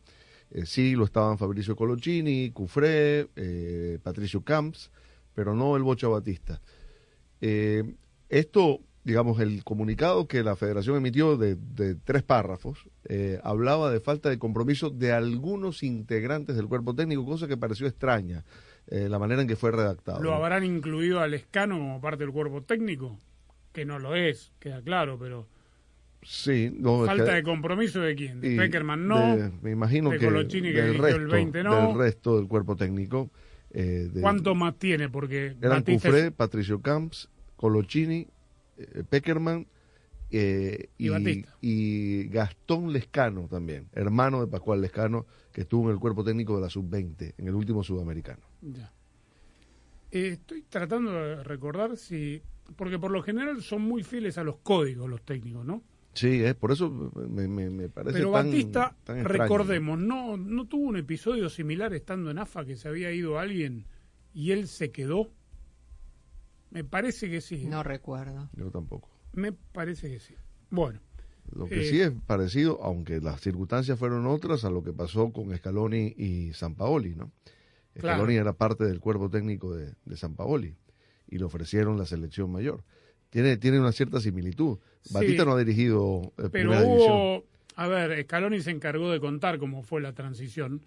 [0.51, 4.91] Eh, sí, lo estaban Fabricio Colochini, Cufré, eh, Patricio Camps,
[5.35, 6.61] pero no el Bocha Batista.
[7.41, 7.95] Eh,
[8.29, 14.01] esto, digamos, el comunicado que la federación emitió de, de tres párrafos eh, hablaba de
[14.01, 18.45] falta de compromiso de algunos integrantes del cuerpo técnico, cosa que pareció extraña,
[18.89, 20.23] eh, la manera en que fue redactado.
[20.23, 23.19] ¿Lo habrán incluido al Escano como parte del cuerpo técnico?
[23.73, 25.49] Que no lo es, queda claro, pero
[26.25, 28.41] Sí, no, es falta que- de compromiso de quién?
[28.41, 29.37] De Peckerman no.
[29.37, 31.89] de- me imagino de que del resto, el 20 no.
[31.89, 33.29] del resto del cuerpo técnico.
[33.73, 35.09] Eh, de- ¿Cuánto más tiene?
[35.09, 38.27] Porque Eran Batista es- Cufré, Patricio Camps, Colochini,
[38.79, 39.67] eh, Peckerman
[40.35, 41.57] eh, Y y, Batista.
[41.61, 46.63] y Gastón Lescano también, hermano de Pascual Lescano, que estuvo en el cuerpo técnico de
[46.63, 48.41] la sub-20, en el último sudamericano.
[48.63, 48.91] Ya.
[50.11, 52.43] Eh, estoy tratando de recordar si...
[52.77, 55.83] Porque por lo general son muy fieles a los códigos los técnicos, ¿no?
[56.15, 60.67] Sí, es por eso me, me- me parece Pero tan, Batista, tan recordemos, no, no
[60.67, 63.87] tuvo un episodio similar estando en AFA que se había ido alguien
[64.35, 65.31] y él se quedó.
[66.71, 67.67] Me parece que sí.
[67.67, 68.49] No recuerdo.
[68.55, 69.11] Yo tampoco.
[69.33, 70.35] Me parece que sí.
[70.71, 71.01] Bueno.
[71.55, 75.33] Lo que eh, sí es parecido, aunque las circunstancias fueron otras, a lo que pasó
[75.33, 77.31] con Scaloni y Sampaoli, ¿no?
[77.95, 78.19] Claro.
[78.19, 80.75] Scaloni era parte del cuerpo técnico de, de Sampaoli
[81.29, 82.85] y le ofrecieron la selección mayor.
[83.29, 84.79] tiene, tiene una cierta similitud.
[85.11, 87.43] Batista no ha dirigido eh, Pero hubo, división.
[87.77, 90.83] a ver, Scaloni se encargó de contar cómo fue la transición.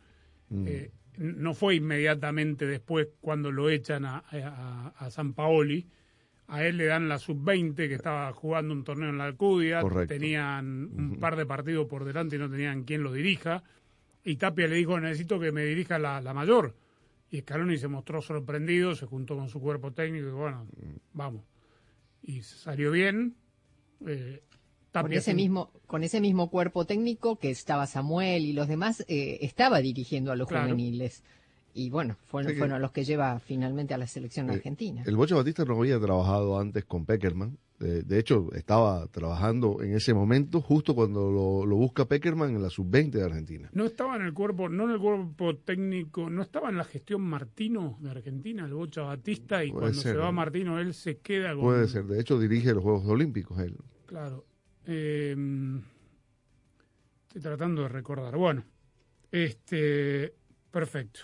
[0.49, 0.65] Mm.
[0.67, 5.87] Eh, no fue inmediatamente después cuando lo echan a, a, a San Paoli.
[6.47, 9.81] A él le dan la sub-20, que estaba jugando un torneo en la Alcudia.
[9.81, 10.13] Correcto.
[10.13, 13.63] Tenían un par de partidos por delante y no tenían quien lo dirija.
[14.23, 16.75] Y Tapia le dijo, necesito que me dirija la, la mayor.
[17.31, 20.67] Y Scaloni se mostró sorprendido, se juntó con su cuerpo técnico y bueno,
[21.13, 21.43] vamos.
[22.21, 23.35] Y salió bien.
[24.05, 24.41] Eh,
[24.93, 29.03] Con ese, se- mismo, con ese mismo cuerpo técnico que estaba Samuel y los demás,
[29.09, 30.65] eh, estaba dirigiendo a los Claro.
[30.67, 31.21] juveniles.
[31.73, 35.03] Y bueno, fueron, Sí que- fueron los que lleva finalmente a la selección Eh, argentina.
[35.05, 37.57] El Bocho Batista no había trabajado antes con Peckerman.
[37.79, 42.61] De, de hecho, estaba trabajando en ese momento, justo cuando lo, lo busca Peckerman en
[42.61, 43.69] la sub-20 de Argentina.
[43.73, 47.21] No estaba en el cuerpo, no en el cuerpo técnico, no estaba en la gestión
[47.21, 50.31] Martino de Argentina, el Bocha Batista, y Puede cuando ser, se va ¿no?
[50.31, 51.63] Martino él se queda con...
[51.65, 52.05] Puede ser.
[52.05, 53.75] De hecho, dirige los Juegos Olímpicos él.
[54.05, 54.45] Claro.
[54.85, 55.35] Eh,
[57.27, 58.37] estoy tratando de recordar.
[58.37, 58.63] Bueno,
[59.31, 60.33] este,
[60.71, 61.21] perfecto.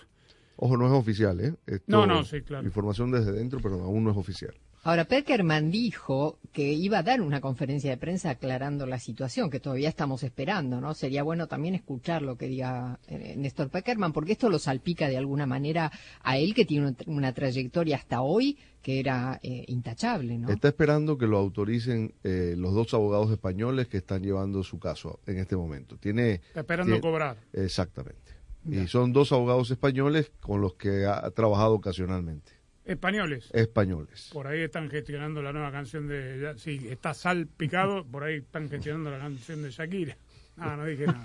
[0.56, 1.54] Ojo, no es oficial, ¿eh?
[1.66, 2.66] Esto- No, no, sí, claro.
[2.66, 4.54] Información desde dentro, pero aún no es oficial.
[4.84, 9.60] Ahora, Peckerman dijo que iba a dar una conferencia de prensa aclarando la situación, que
[9.60, 10.92] todavía estamos esperando, ¿no?
[10.94, 15.16] Sería bueno también escuchar lo que diga eh, Néstor Peckerman, porque esto lo salpica de
[15.16, 15.92] alguna manera
[16.24, 20.50] a él, que tiene una, una trayectoria hasta hoy que era eh, intachable, ¿no?
[20.50, 25.20] Está esperando que lo autoricen eh, los dos abogados españoles que están llevando su caso
[25.28, 25.96] en este momento.
[25.96, 27.36] Tiene Está esperando tiene- cobrar.
[27.52, 28.32] Exactamente.
[28.64, 28.82] Ya.
[28.82, 32.61] Y son dos abogados españoles con los que ha trabajado ocasionalmente.
[32.84, 33.48] Españoles.
[33.52, 34.30] Españoles.
[34.32, 36.40] Por ahí están gestionando la nueva canción de...
[36.40, 40.16] ya- Sí, está salpicado, por ahí están gestionando la canción de Shakira.
[40.56, 41.22] No, no dije nada.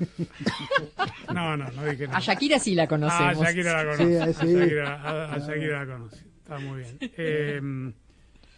[1.33, 2.17] No, no, no dije nada.
[2.17, 3.37] A Shakira sí la conocemos.
[3.39, 4.33] Ah, Shakira la conoce.
[4.33, 4.55] Sí, sí.
[4.55, 6.17] A, Shakira, a- a Shakira la conoce.
[6.43, 6.97] Está muy bien.
[7.17, 7.93] Eh,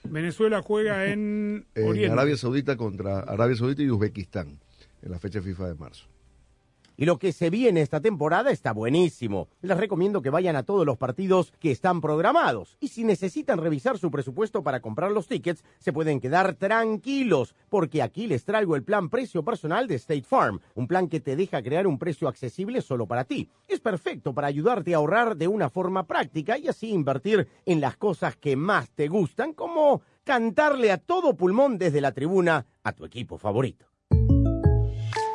[0.04, 2.12] Venezuela juega en En Oriente.
[2.14, 4.60] Arabia Saudita contra Arabia Saudita y Uzbekistán
[5.02, 6.06] en la fecha FIFA de marzo.
[7.00, 9.48] Y lo que se viene esta temporada está buenísimo.
[9.62, 12.76] Les recomiendo que vayan a todos los partidos que están programados.
[12.82, 18.02] Y si necesitan revisar su presupuesto para comprar los tickets, se pueden quedar tranquilos, porque
[18.02, 21.64] aquí les traigo el plan precio personal de State Farm, un plan que te deja
[21.64, 23.50] crear un precio accesible solo para ti.
[23.70, 27.96] Es perfecto para ayudarte a ahorrar de una forma práctica y así invertir en las
[27.96, 33.06] cosas que más te gustan, como cantarle a todo pulmón desde la tribuna a tu
[33.06, 33.90] equipo favorito.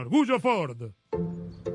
[0.00, 0.92] orgullo Ford.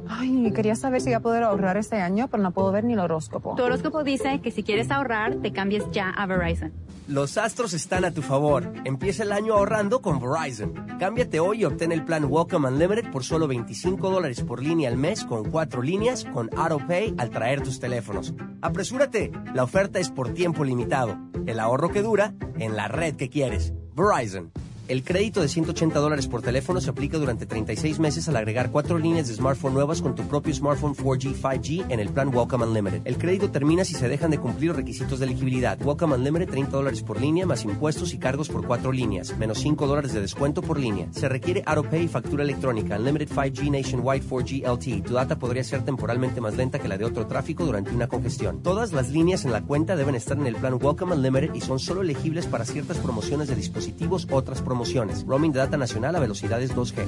[0.09, 2.93] Ay, quería saber si iba a poder ahorrar este año, pero no puedo ver ni
[2.93, 3.55] el horóscopo.
[3.55, 6.71] Tu horóscopo dice que si quieres ahorrar, te cambies ya a Verizon.
[7.07, 8.73] Los astros están a tu favor.
[8.83, 10.73] Empieza el año ahorrando con Verizon.
[10.99, 14.97] Cámbiate hoy y obtén el plan Welcome Unlimited por solo 25 dólares por línea al
[14.97, 18.33] mes con cuatro líneas con AutoPay al traer tus teléfonos.
[18.61, 21.17] Apresúrate, la oferta es por tiempo limitado.
[21.45, 23.73] El ahorro que dura en la red que quieres.
[23.95, 24.51] Verizon.
[24.87, 28.97] El crédito de 180 dólares por teléfono se aplica durante 36 meses al agregar cuatro
[28.97, 33.01] líneas de smartphone nuevas con tu propio smartphone 4G, 5G en el plan Welcome Unlimited.
[33.05, 35.77] El crédito termina si se dejan de cumplir los requisitos de elegibilidad.
[35.81, 39.87] Welcome Unlimited 30 dólares por línea más impuestos y cargos por cuatro líneas, menos 5
[39.87, 41.07] dólares de descuento por línea.
[41.11, 42.97] Se requiere AutoPay y factura electrónica.
[42.97, 45.01] Unlimited 5G Nationwide 4G LTE.
[45.01, 48.61] Tu data podría ser temporalmente más lenta que la de otro tráfico durante una congestión.
[48.61, 51.79] Todas las líneas en la cuenta deben estar en el plan Welcome Unlimited y son
[51.79, 55.25] solo elegibles para ciertas promociones de dispositivos, otras promociones.
[55.25, 57.05] Roaming de data nacional a velocidades 2G.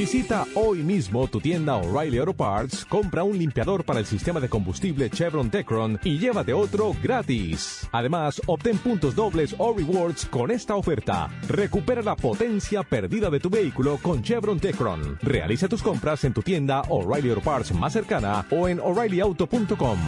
[0.00, 4.48] Visita hoy mismo tu tienda O'Reilly Auto Parts, compra un limpiador para el sistema de
[4.48, 7.86] combustible Chevron Tecron y llévate otro gratis.
[7.92, 11.28] Además, obtén puntos dobles o rewards con esta oferta.
[11.48, 15.18] Recupera la potencia perdida de tu vehículo con Chevron Tecron.
[15.22, 19.98] Realiza tus compras en tu tienda O'Reilly Auto Parts más cercana o en o'ReillyAuto.com.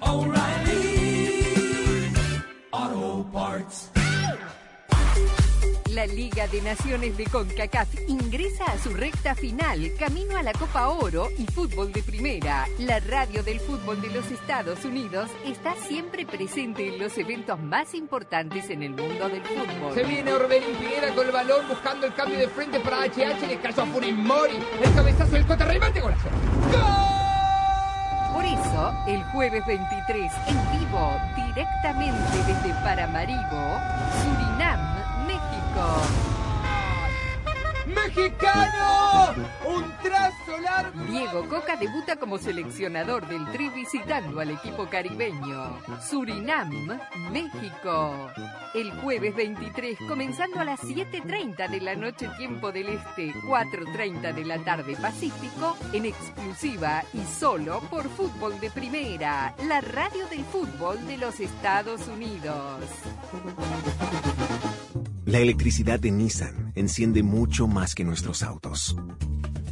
[0.00, 0.82] O'Reilly
[5.94, 10.88] La Liga de Naciones de CONCACAF ingresa a su recta final, camino a la Copa
[10.88, 12.66] Oro y fútbol de primera.
[12.78, 17.94] La radio del fútbol de los Estados Unidos está siempre presente en los eventos más
[17.94, 19.94] importantes en el mundo del fútbol.
[19.94, 23.46] Se viene Orbelín Pineda con el balón buscando el cambio de frente para HH.
[23.46, 24.56] Le cayó a Furimori.
[24.82, 26.28] El cabezazo del Cota remate golazo.
[28.32, 33.78] Por eso, el jueves 23, en vivo, directamente desde Paramaribo,
[34.22, 34.91] Surinam.
[37.86, 39.34] ¡Mexicano!
[39.66, 41.04] ¡Un trazo largo!
[41.04, 45.78] Diego Coca debuta como seleccionador del Tri visitando al equipo caribeño.
[46.00, 46.70] Surinam,
[47.30, 48.30] México.
[48.74, 54.44] El jueves 23, comenzando a las 7.30 de la noche tiempo del Este, 4.30 de
[54.44, 61.06] la tarde Pacífico, en exclusiva y solo por Fútbol de Primera, la radio del fútbol
[61.06, 62.84] de los Estados Unidos.
[65.24, 68.96] La electricidad de Nissan enciende mucho más que nuestros autos.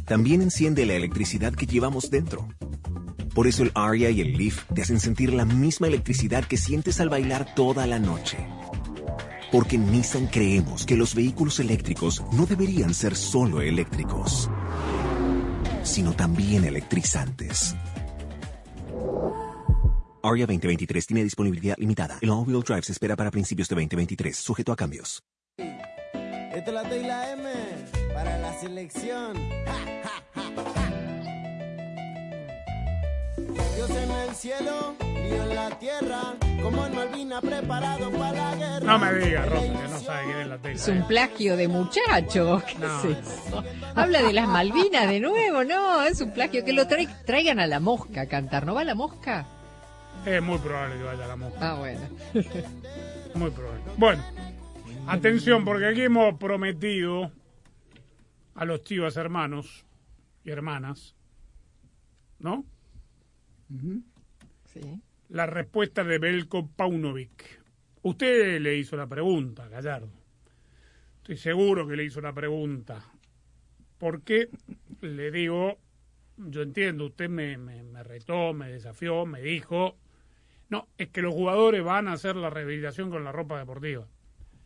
[0.05, 2.47] También enciende la electricidad que llevamos dentro.
[3.35, 7.01] Por eso el Aria y el Leaf te hacen sentir la misma electricidad que sientes
[7.01, 8.37] al bailar toda la noche.
[9.51, 14.49] Porque en Nissan creemos que los vehículos eléctricos no deberían ser solo eléctricos,
[15.83, 17.75] sino también electrizantes.
[20.23, 22.19] Aria 2023 tiene disponibilidad limitada.
[22.21, 25.21] El all-wheel drive se espera para principios de 2023, sujeto a cambios.
[25.57, 27.49] Esta es la T y la M
[28.13, 29.33] para la selección.
[29.65, 29.73] Ja,
[30.03, 30.41] ja, ja,
[30.75, 30.91] ja.
[33.75, 36.21] Dios en el cielo y en la tierra,
[36.61, 38.79] como en Malvina preparado para la guerra.
[38.85, 40.75] No me digas, Rosa, que no sabe quién es la tela.
[40.75, 42.61] Es un plagio de muchacho.
[42.67, 42.99] ¿Qué No.
[42.99, 43.63] es eso?
[43.95, 46.63] Habla de las Malvinas de nuevo, no, es un plagio.
[46.63, 48.65] Que lo trai- traigan a la mosca a cantar.
[48.65, 49.45] ¿No va la mosca?
[50.25, 51.57] Es muy probable que vaya la mosca.
[51.61, 52.01] Ah, bueno.
[53.33, 53.81] Muy probable.
[53.97, 54.23] Bueno,
[55.07, 57.31] atención, porque aquí hemos prometido
[58.55, 59.85] a los chivas hermanos
[60.43, 61.15] y hermanas,
[62.39, 62.65] ¿no?
[64.65, 65.01] Sí.
[65.29, 67.61] La respuesta de Belko Paunovic.
[68.03, 70.11] Usted le hizo la pregunta, Gallardo.
[71.17, 73.05] Estoy seguro que le hizo la pregunta.
[73.97, 74.49] Porque
[75.01, 75.77] le digo,
[76.37, 79.95] yo entiendo, usted me, me, me retó, me desafió, me dijo,
[80.69, 84.07] no, es que los jugadores van a hacer la rehabilitación con la ropa deportiva.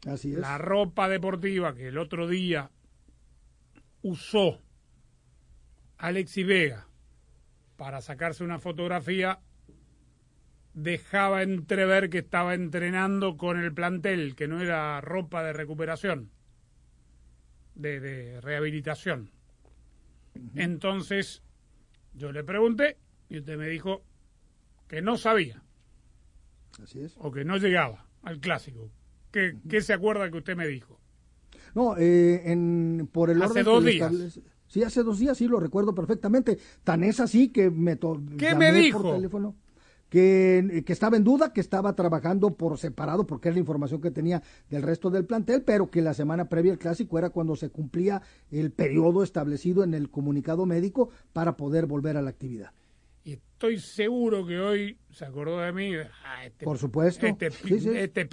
[0.06, 0.40] Así es.
[0.40, 2.70] La ropa deportiva que el otro día
[4.02, 4.62] usó
[5.98, 6.88] Alexi Vega
[7.76, 9.40] para sacarse una fotografía
[10.74, 16.32] dejaba entrever que estaba entrenando con el plantel, que no era ropa de recuperación,
[17.76, 19.32] de, de rehabilitación.
[20.54, 21.42] Entonces,
[22.14, 22.98] yo le pregunté
[23.30, 24.04] y usted me dijo
[24.88, 25.64] que no sabía
[26.84, 27.16] Así es.
[27.18, 28.92] o que no llegaba al clásico.
[29.36, 30.98] ¿Qué, qué se acuerda que usted me dijo?
[31.74, 34.40] No, eh, en, por el Hace orden dos que le días.
[34.66, 36.58] Sí, hace dos días, sí, lo recuerdo perfectamente.
[36.86, 38.00] Tan es así que me
[38.38, 39.02] ¿Qué me dijo?
[39.02, 39.54] por teléfono
[40.08, 44.10] que, que estaba en duda, que estaba trabajando por separado, porque es la información que
[44.10, 47.70] tenía del resto del plantel, pero que la semana previa al clásico era cuando se
[47.70, 48.22] cumplía
[48.52, 52.72] el periodo establecido en el comunicado médico para poder volver a la actividad.
[53.26, 55.92] Y estoy seguro que hoy se acordó de mí.
[56.24, 57.26] Ah, este- Por supuesto.
[57.26, 57.90] Este, Sí, sí.
[57.90, 58.30] este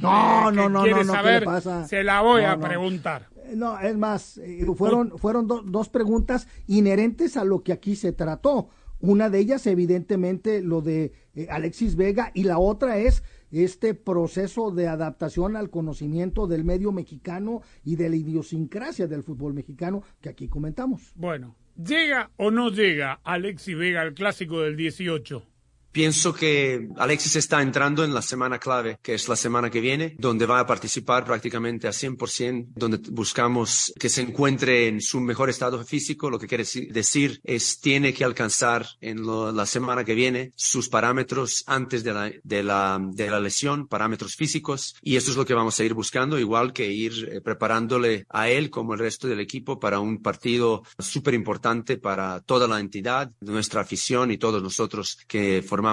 [0.00, 1.86] No, no, no, no, no, ¿qué saber, le pasa?
[1.86, 2.66] Se la voy No, a no.
[2.66, 3.28] preguntar.
[3.44, 7.94] Eh, No, es más, eh, fueron, fueron do- dos preguntas inherentes a lo que aquí
[7.96, 8.68] se trató.
[9.00, 14.70] Una de ellas, evidentemente, lo de eh, Alexis Vega, y la otra es este proceso
[14.70, 20.28] de adaptación al conocimiento del medio mexicano y de la idiosincrasia del fútbol mexicano que
[20.28, 21.12] aquí comentamos.
[21.16, 25.53] Bueno, ¿llega o no llega Alexis Vega al clásico del 18?
[25.94, 30.16] Pienso que Alexis está entrando en la semana clave, que es la semana que viene,
[30.18, 35.50] donde va a participar prácticamente a 100%, donde buscamos que se encuentre en su mejor
[35.50, 36.28] estado físico.
[36.30, 40.88] Lo que quiere decir es tiene que alcanzar en lo- la semana que viene sus
[40.88, 45.46] parámetros antes de la, de, la, de la lesión, parámetros físicos, y eso es lo
[45.46, 49.28] que vamos a ir buscando, igual que ir eh, preparándole a él como el resto
[49.28, 54.60] del equipo para un partido súper importante para toda la entidad, nuestra afición y todos
[54.60, 55.83] nosotros que formamos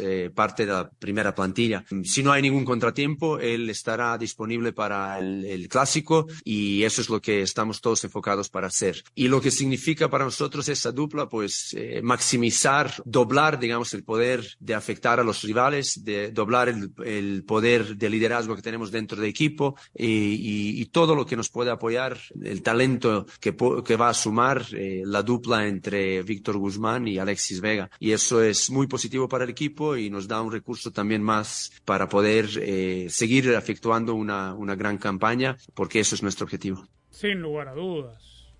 [0.00, 1.84] eh, parte de la primera plantilla.
[2.04, 7.08] Si no hay ningún contratiempo, él estará disponible para el, el clásico y eso es
[7.08, 9.02] lo que estamos todos enfocados para hacer.
[9.14, 14.46] Y lo que significa para nosotros esa dupla, pues eh, maximizar, doblar, digamos, el poder
[14.60, 19.18] de afectar a los rivales, de doblar el, el poder de liderazgo que tenemos dentro
[19.20, 23.96] del equipo y, y- y todo lo que nos puede apoyar, el talento que, que
[23.96, 27.90] va a sumar eh, la dupla entre Víctor Guzmán y Alexis Vega.
[27.98, 31.22] Y eso es muy positivo para para el equipo y nos da un recurso también
[31.22, 36.86] más para poder eh, seguir efectuando una, una gran campaña, porque eso es nuestro objetivo.
[37.08, 38.52] Sin lugar a dudas.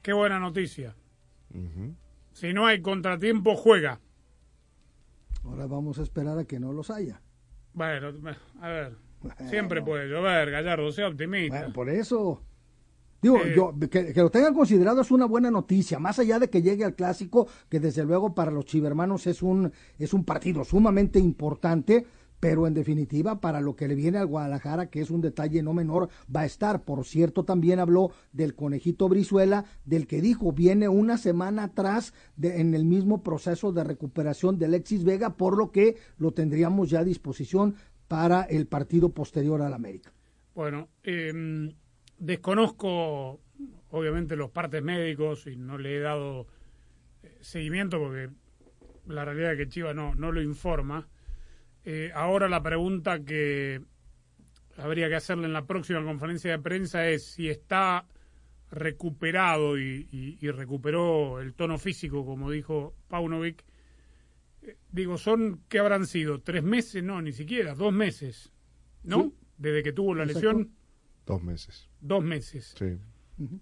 [0.00, 0.96] Qué buena noticia.
[2.32, 4.00] Si no hay contratiempo, juega.
[5.44, 7.20] Ahora vamos a esperar a que no los haya.
[7.74, 8.10] Bueno,
[8.62, 8.96] a ver.
[9.50, 11.58] Siempre puede llover, Gallardo, sea optimista.
[11.58, 12.42] Bueno, por eso.
[13.20, 16.48] Digo, Eh, yo, que, que lo tengan considerado es una buena noticia, más allá de
[16.48, 20.64] que llegue al clásico, que desde luego para los chivermanos es un, es un partido
[20.64, 22.06] sumamente importante,
[22.40, 25.72] pero en definitiva para lo que le viene al Guadalajara, que es un detalle no
[25.72, 26.84] menor, va a estar.
[26.84, 32.60] Por cierto, también habló del conejito Brizuela, del que dijo, viene una semana atrás de,
[32.60, 37.00] en el mismo proceso de recuperación de Alexis Vega, por lo que lo tendríamos ya
[37.00, 37.74] a disposición
[38.06, 40.12] para el partido posterior al América.
[40.54, 41.74] Bueno, eh,
[42.18, 43.40] desconozco
[43.90, 46.46] obviamente los partes médicos y no le he dado
[47.22, 48.28] eh, seguimiento porque
[49.06, 51.08] la realidad es que Chivas no, no lo informa.
[51.84, 53.80] Eh, ahora la pregunta que
[54.76, 58.06] habría que hacerle en la próxima conferencia de prensa es si está
[58.70, 63.64] recuperado y, y- y recuperó el tono físico, como dijo Paunovic.
[64.62, 66.42] Eh, Digo, son, ¿qué habrán sido?
[66.42, 67.02] ¿Tres meses?
[67.02, 68.52] No, ni siquiera, dos meses.
[69.04, 69.22] ¿No?
[69.22, 69.34] Sí.
[69.56, 70.48] Desde que tuvo la Exacto.
[70.52, 70.74] lesión,
[71.24, 71.87] Dos meses.
[72.00, 72.74] Dos meses.
[72.78, 72.96] Sí.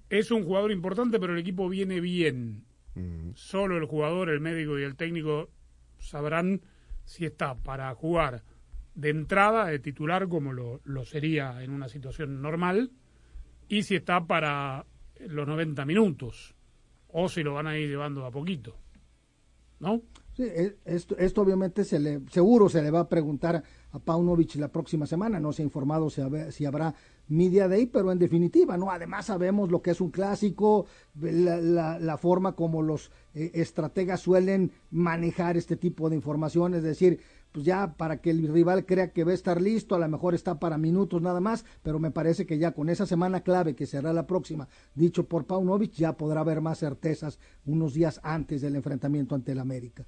[0.08, 2.64] Es un jugador importante, pero el equipo viene bien.
[3.34, 5.50] Solo el jugador, el médico y el técnico
[5.98, 6.62] sabrán
[7.04, 8.42] si está para jugar
[8.94, 12.90] de entrada, de titular, como lo, lo sería en una situación normal,
[13.68, 14.86] y si está para
[15.20, 16.54] los 90 minutos,
[17.08, 18.76] o si lo van a ir llevando a poquito.
[19.78, 20.00] ¿No?
[20.34, 24.54] Sí, e- esto, esto obviamente se le, seguro se le va a preguntar a Paunovic
[24.56, 25.38] la próxima semana.
[25.40, 26.94] No se ha informado si, si habrá
[27.28, 28.90] Media Day, pero en definitiva, ¿no?
[28.90, 30.86] Además sabemos lo que es un clásico,
[31.20, 37.20] la, la- forma como los eh, estrategas suelen manejar este tipo de información, es decir,
[37.52, 40.34] pues ya para que el rival crea que va a estar listo, a lo mejor
[40.34, 43.86] está para minutos nada más, pero me parece que ya con esa semana clave que
[43.86, 48.76] será la próxima, dicho por Paunovic, ya podrá haber más certezas unos días antes del
[48.76, 50.06] enfrentamiento ante el América.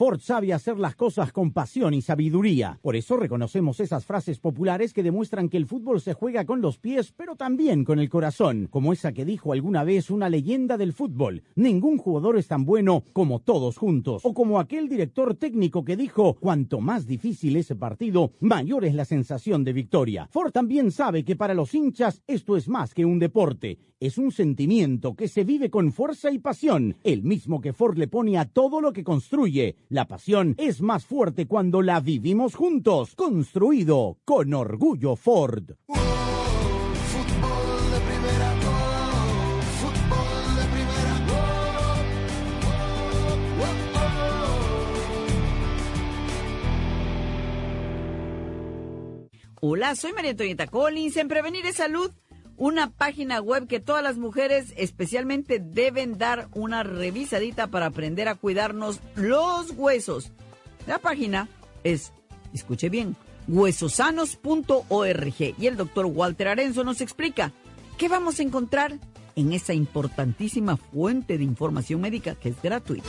[0.00, 2.78] Ford sabe hacer las cosas con pasión y sabiduría.
[2.80, 6.78] Por eso reconocemos esas frases populares que demuestran que el fútbol se juega con los
[6.78, 10.94] pies, pero también con el corazón, como esa que dijo alguna vez una leyenda del
[10.94, 11.42] fútbol.
[11.54, 14.22] Ningún jugador es tan bueno como todos juntos.
[14.24, 19.04] O como aquel director técnico que dijo, cuanto más difícil ese partido, mayor es la
[19.04, 20.28] sensación de victoria.
[20.30, 23.78] Ford también sabe que para los hinchas esto es más que un deporte.
[24.00, 28.08] Es un sentimiento que se vive con fuerza y pasión, el mismo que Ford le
[28.08, 29.76] pone a todo lo que construye.
[29.90, 35.72] La pasión es más fuerte cuando la vivimos juntos, construido con orgullo Ford.
[49.60, 52.12] Hola, soy María Antonieta Collins en Prevenir es Salud,
[52.60, 58.34] una página web que todas las mujeres especialmente deben dar una revisadita para aprender a
[58.34, 60.30] cuidarnos los huesos.
[60.86, 61.48] La página
[61.84, 62.12] es,
[62.52, 63.16] escuche bien,
[63.48, 67.54] huesosanos.org y el doctor Walter Arenzo nos explica
[67.96, 68.98] qué vamos a encontrar
[69.36, 73.08] en esa importantísima fuente de información médica que es gratuita.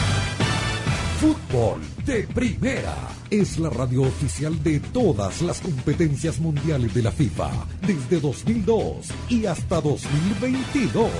[1.21, 2.95] Fútbol de Primera
[3.29, 7.51] es la radio oficial de todas las competencias mundiales de la FIFA
[7.85, 11.11] desde 2002 y hasta 2022.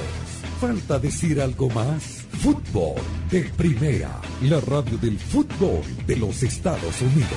[0.59, 2.25] ¿Falta decir algo más?
[2.39, 2.99] Fútbol
[3.29, 7.29] de Primera, la radio del fútbol de los Estados Unidos.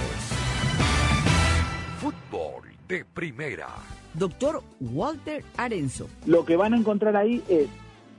[2.00, 3.68] Fútbol de Primera.
[4.14, 6.08] Doctor Walter Arenzo.
[6.24, 7.68] Lo que van a encontrar ahí es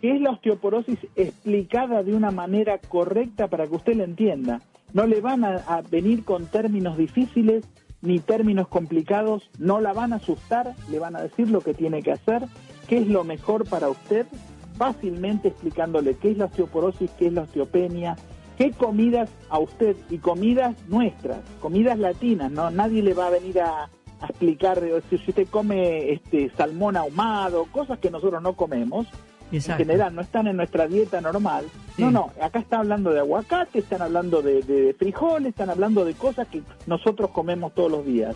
[0.05, 4.61] qué es la osteoporosis explicada de una manera correcta para que usted la entienda.
[4.93, 7.65] No le van a, a venir con términos difíciles
[8.03, 12.03] ni términos complicados, no la van a asustar, le van a decir lo que tiene
[12.03, 12.43] que hacer,
[12.87, 14.27] qué es lo mejor para usted,
[14.77, 18.15] fácilmente explicándole qué es la osteoporosis, qué es la osteopenia,
[18.59, 23.59] qué comidas a usted y comidas nuestras, comidas latinas, no nadie le va a venir
[23.59, 23.89] a,
[24.21, 29.07] a explicar eh, si usted come este salmón ahumado, cosas que nosotros no comemos,
[29.55, 31.65] en general, no están en nuestra dieta normal.
[31.97, 36.13] No, no, acá están hablando de aguacate, están hablando de, de frijoles, están hablando de
[36.13, 38.35] cosas que nosotros comemos todos los días.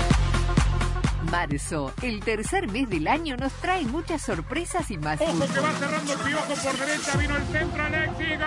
[1.31, 5.21] Marzo, el tercer mes del año, nos trae muchas sorpresas y más.
[5.21, 8.37] Ojo que va cerrando el piojo por derecha, vino el centro, Alexis.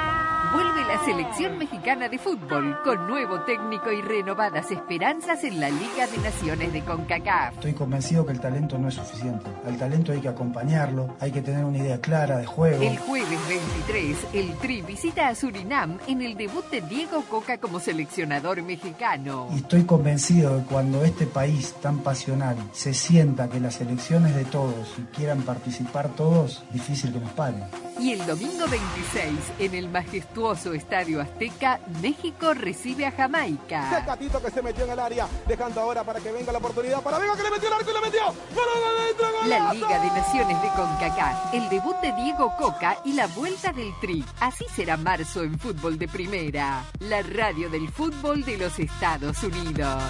[0.54, 6.06] Vuelve la selección mexicana de fútbol con nuevo técnico y renovadas esperanzas en la Liga
[6.06, 7.54] de Naciones de CONCACAF.
[7.54, 9.50] Estoy convencido que el talento no es suficiente.
[9.66, 12.82] Al talento hay que acompañarlo, hay que tener una idea clara de juego.
[12.82, 17.80] El jueves 23, el Tri visita a Surinam en el debut de Diego Coca como
[17.80, 19.48] seleccionador mexicano.
[19.52, 24.34] Y estoy convencido de que cuando este país tan pasional se sienta que las elecciones
[24.34, 27.64] de todos y quieran participar todos, difícil que nos paren.
[28.00, 34.00] Y el domingo 26, en el majestuoso Estadio Azteca, México recibe a Jamaica.
[34.00, 37.18] Tecatito que se metió en el área, dejando ahora para que venga la oportunidad para
[37.18, 38.24] Vega que le metió el arco y le metió.
[38.26, 38.64] ¡Gol
[38.98, 39.72] adentro, La!
[39.72, 44.24] Liga de Naciones de CONCACAF, el debut de Diego Coca y la vuelta del Tri.
[44.40, 46.84] Así será marzo en fútbol de primera.
[46.98, 50.02] La radio del fútbol de los Estados Unidos.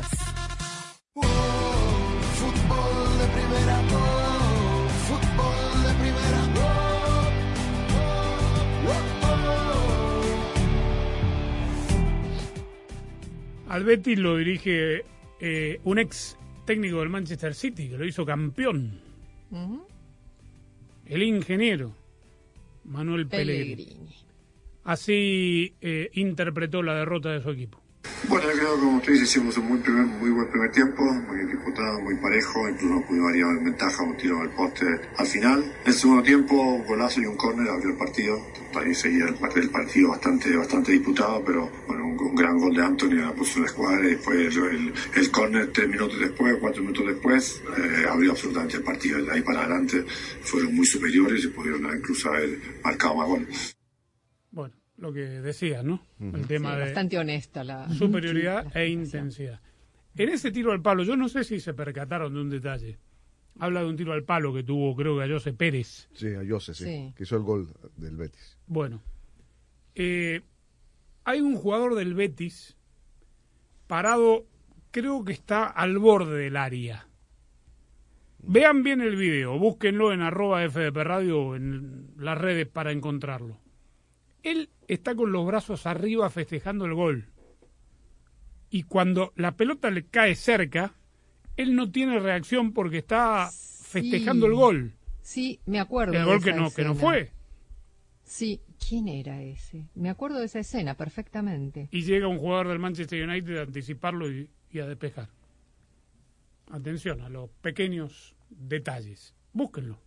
[2.64, 6.92] Fútbol de primera, oh, fútbol de primera, oh,
[13.68, 15.04] Al Betis lo dirige
[15.40, 18.98] eh, un ex técnico del Manchester City, que lo hizo campeón.
[21.04, 21.94] El ingeniero
[22.84, 23.84] Manuel Pellegrini.
[23.84, 24.08] Pellegrini.
[24.84, 27.83] Así eh, interpretó la derrota de su equipo.
[28.26, 31.04] Bueno, yo creo que como tú dices, hicimos un muy, primer, muy buen primer tiempo,
[31.04, 34.86] muy disputado, muy parejo, incluso nos pudimos llevar en ventaja, un tiro al poste
[35.18, 35.72] al final.
[35.84, 38.40] El segundo tiempo, un golazo y un córner abrió el partido.
[38.74, 39.34] Ahí seguía el,
[39.70, 43.66] partido bastante, bastante disputado, pero bueno, un, gran gol de Anthony la puso en la
[43.66, 48.32] escuadra y después el, el, el córner tres minutos después, cuatro minutos después, eh, abrió
[48.32, 49.22] absolutamente el partido.
[49.22, 50.04] De ahí para adelante
[50.42, 53.73] fueron muy superiores y pudieron incluso haber marcado más goles.
[54.96, 56.00] Lo que decía, ¿no?
[56.20, 59.60] El tema Sí, de bastante honesta la superioridad e intensidad.
[60.16, 62.98] En ese tiro al palo, yo no sé si se percataron de un detalle.
[63.58, 66.08] Habla de un tiro al palo que tuvo, creo que a José Pérez.
[66.14, 67.12] Sí, a Jose, sí, Sí.
[67.16, 68.56] que hizo el gol del Betis.
[68.66, 69.02] Bueno,
[69.96, 70.42] eh,
[71.24, 72.76] hay un jugador del Betis
[73.88, 74.46] parado,
[74.92, 77.08] creo que está al borde del área.
[78.46, 83.58] Vean bien el video, búsquenlo en arroba FDP Radio o en las redes para encontrarlo.
[84.44, 87.30] Él está con los brazos arriba festejando el gol.
[88.70, 90.94] Y cuando la pelota le cae cerca,
[91.56, 94.50] él no tiene reacción porque está festejando Sí.
[94.52, 94.92] el gol.
[95.22, 96.12] Sí, me acuerdo.
[96.12, 97.32] El de gol que no, que no fue.
[98.24, 99.88] Sí, ¿quién era ese?
[99.94, 101.88] Me acuerdo de esa escena perfectamente.
[101.90, 105.28] y llega un jugador del Manchester United a anticiparlo y, y a despejar.
[106.70, 109.34] Atención a los pequeños detalles.
[109.52, 109.98] Búsquenlo.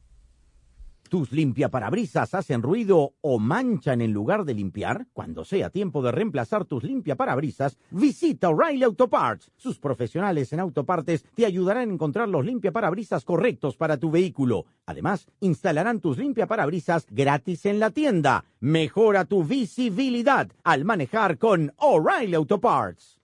[1.09, 5.07] ¿Tus limpiaparabrisas hacen ruido o manchan en lugar de limpiar?
[5.13, 9.51] Cuando sea tiempo de reemplazar tus limpiaparabrisas, visita O'Reilly Auto Parts.
[9.55, 14.65] Sus profesionales en autopartes te ayudarán a encontrar los limpiaparabrisas correctos para tu vehículo.
[14.85, 18.43] Además, instalarán tus limpiaparabrisas gratis en la tienda.
[18.59, 23.17] Mejora tu visibilidad al manejar con O'Reilly Auto Parts.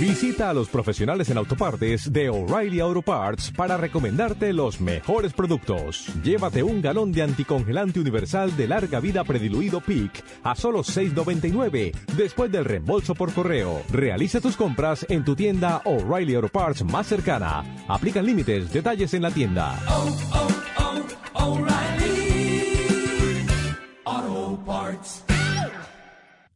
[0.00, 6.06] Visita a los profesionales en autopartes de O'Reilly Auto Parts para recomendarte los mejores productos.
[6.22, 12.50] Llévate un galón de anticongelante universal de larga vida prediluido PIC a solo $6.99 después
[12.50, 13.82] del reembolso por correo.
[13.90, 17.62] Realiza tus compras en tu tienda O'Reilly Auto Parts más cercana.
[17.86, 19.78] Aplican límites, detalles en la tienda.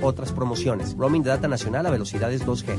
[0.00, 0.94] otras promociones.
[0.96, 2.76] Roaming de data nacional a velocidades 2G.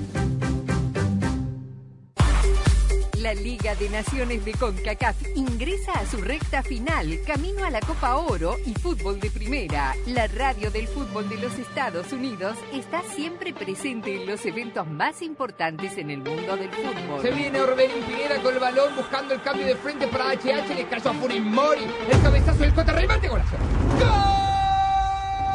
[3.19, 8.15] La Liga de Naciones de CONCACAF ingresa a su recta final, camino a la Copa
[8.15, 9.93] Oro y fútbol de primera.
[10.07, 15.21] La radio del fútbol de los Estados Unidos está siempre presente en los eventos más
[15.21, 17.21] importantes en el mundo del fútbol.
[17.21, 20.87] Se viene Orbelín Pineda con el balón buscando el cambio de frente para HH, le
[20.87, 23.57] cayó a Furimori, el cabezazo del Cota remate golazo.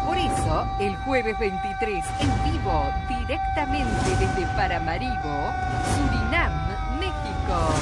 [0.04, 5.52] Por eso, el jueves 23, en vivo, directamente desde Paramaribo,
[5.94, 6.52] Surinam,
[6.98, 7.74] México.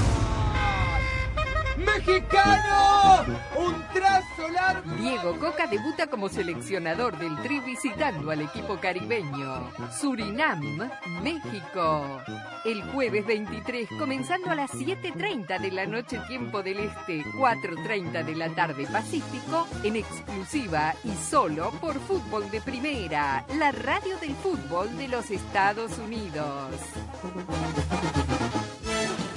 [1.76, 3.24] ¡Mexicano!
[3.56, 3.82] ¡Un!
[4.98, 9.70] Diego Coca debuta como seleccionador del Tri visitando al equipo caribeño.
[10.00, 10.90] Surinam,
[11.22, 12.20] México.
[12.64, 18.36] El jueves 23, comenzando a las 7.30 de la noche tiempo del Este, 4.30 de
[18.36, 24.96] la tarde Pacífico, en exclusiva y solo por Fútbol de Primera, la radio del fútbol
[24.96, 26.76] de los Estados Unidos.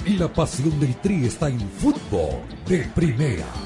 [0.06, 3.65] La pasión del Tri está en fútbol de primera.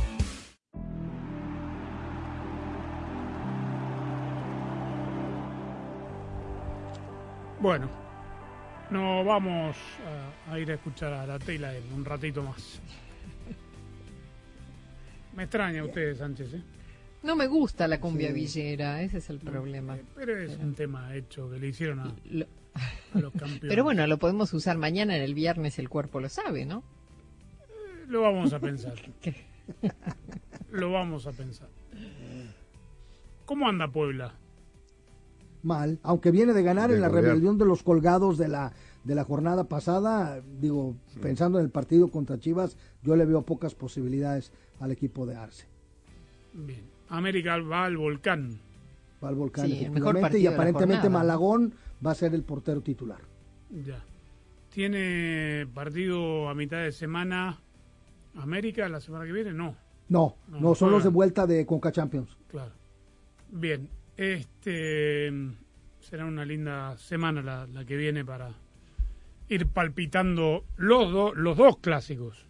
[7.61, 7.89] Bueno,
[8.89, 9.75] nos vamos
[10.47, 12.81] a, a ir a escuchar a la tela en un ratito más.
[15.35, 16.61] Me extraña usted, Sánchez, ¿eh?
[17.23, 18.33] No me gusta la cumbia Sí.
[18.33, 19.95] villera, ese es el problema.
[20.15, 23.61] Pero es un tema hecho que le hicieron a, a los campeones.
[23.61, 26.83] Pero bueno, lo podemos usar mañana en el viernes, el cuerpo lo sabe, ¿no?
[28.07, 28.95] Lo vamos a pensar.
[30.71, 31.67] Lo vamos a pensar.
[33.45, 34.33] ¿Cómo anda Puebla?
[35.63, 37.25] Mal, aunque viene de ganar De en la golear.
[37.25, 42.09] rebelión de los colgados de la de la jornada pasada, digo, pensando en el partido
[42.09, 45.65] contra Chivas, yo le veo pocas posibilidades al equipo de Arce.
[46.53, 46.81] Bien.
[47.09, 48.59] América va al volcán.
[49.23, 51.09] Va al volcán, Sí, efectivamente, y aparentemente.
[51.09, 51.73] Malagón
[52.05, 53.19] va a ser el portero titular.
[53.85, 54.03] Ya.
[54.71, 57.59] ¿Tiene partido a mitad de semana
[58.35, 59.51] América la semana que viene?
[59.51, 59.75] No.
[60.09, 62.37] No, No, no, son los de vuelta de Conca Champions.
[62.49, 62.71] Claro.
[63.51, 63.89] Bien.
[64.17, 65.31] Este
[65.99, 68.53] será una linda semana la, la que viene para
[69.49, 72.45] ir palpitando los, do- los dos clásicos.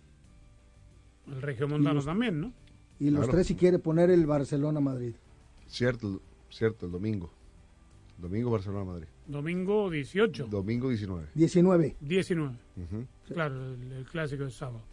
[1.28, 2.54] El Regiomontano Y los- también, ¿no?
[3.00, 3.32] Y los Claro.
[3.34, 5.16] tres si quiere poner el Barcelona-Madrid.
[5.68, 7.32] Cierto, cierto, el domingo.
[8.18, 9.08] Domingo Barcelona-Madrid.
[9.26, 10.46] Domingo 18.
[10.48, 11.28] Domingo 19.
[11.34, 11.96] 19.
[12.02, 12.56] 19.
[12.78, 13.08] Ujú.
[13.34, 14.84] Claro, el, el clásico de sábado.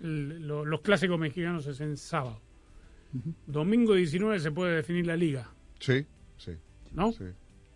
[0.00, 2.40] el- lo- los clásicos mexicanos es en sábado.
[3.46, 5.50] Domingo 19 se puede definir la liga,
[5.80, 6.06] Sí,
[6.36, 6.52] sí.
[6.92, 7.10] ¿no?
[7.12, 7.24] Sí.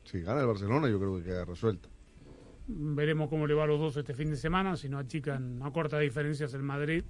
[0.05, 1.89] Si gana el Barcelona, yo creo que queda resuelta.
[2.67, 5.71] Veremos cómo le va a los dos este fin de semana, si no achican a
[5.71, 7.05] cortas diferencias el Madrid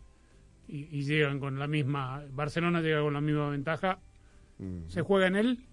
[0.66, 3.99] y, y llegan con la misma, Barcelona llega con la misma ventaja.
[4.59, 4.88] Mm.
[4.88, 5.66] ¿Se juega en él?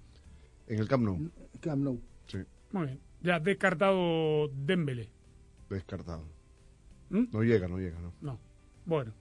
[0.67, 1.29] En el Camp Nou.
[1.61, 1.99] Camp Nou.
[2.27, 2.39] Sí,
[2.71, 2.99] Muy bien.
[3.21, 5.09] Ya descartado Dembélé.
[5.69, 6.25] descartado.
[7.09, 7.25] ¿Mm?
[7.31, 8.13] No llega, no llega, no.
[8.21, 8.39] No.
[8.85, 9.13] Bueno.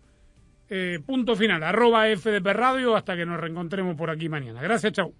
[0.69, 1.63] Eh, punto final.
[1.63, 4.63] Arroba FDP Radio hasta que nos reencontremos por aquí mañana.
[4.63, 5.13] Gracias, chau.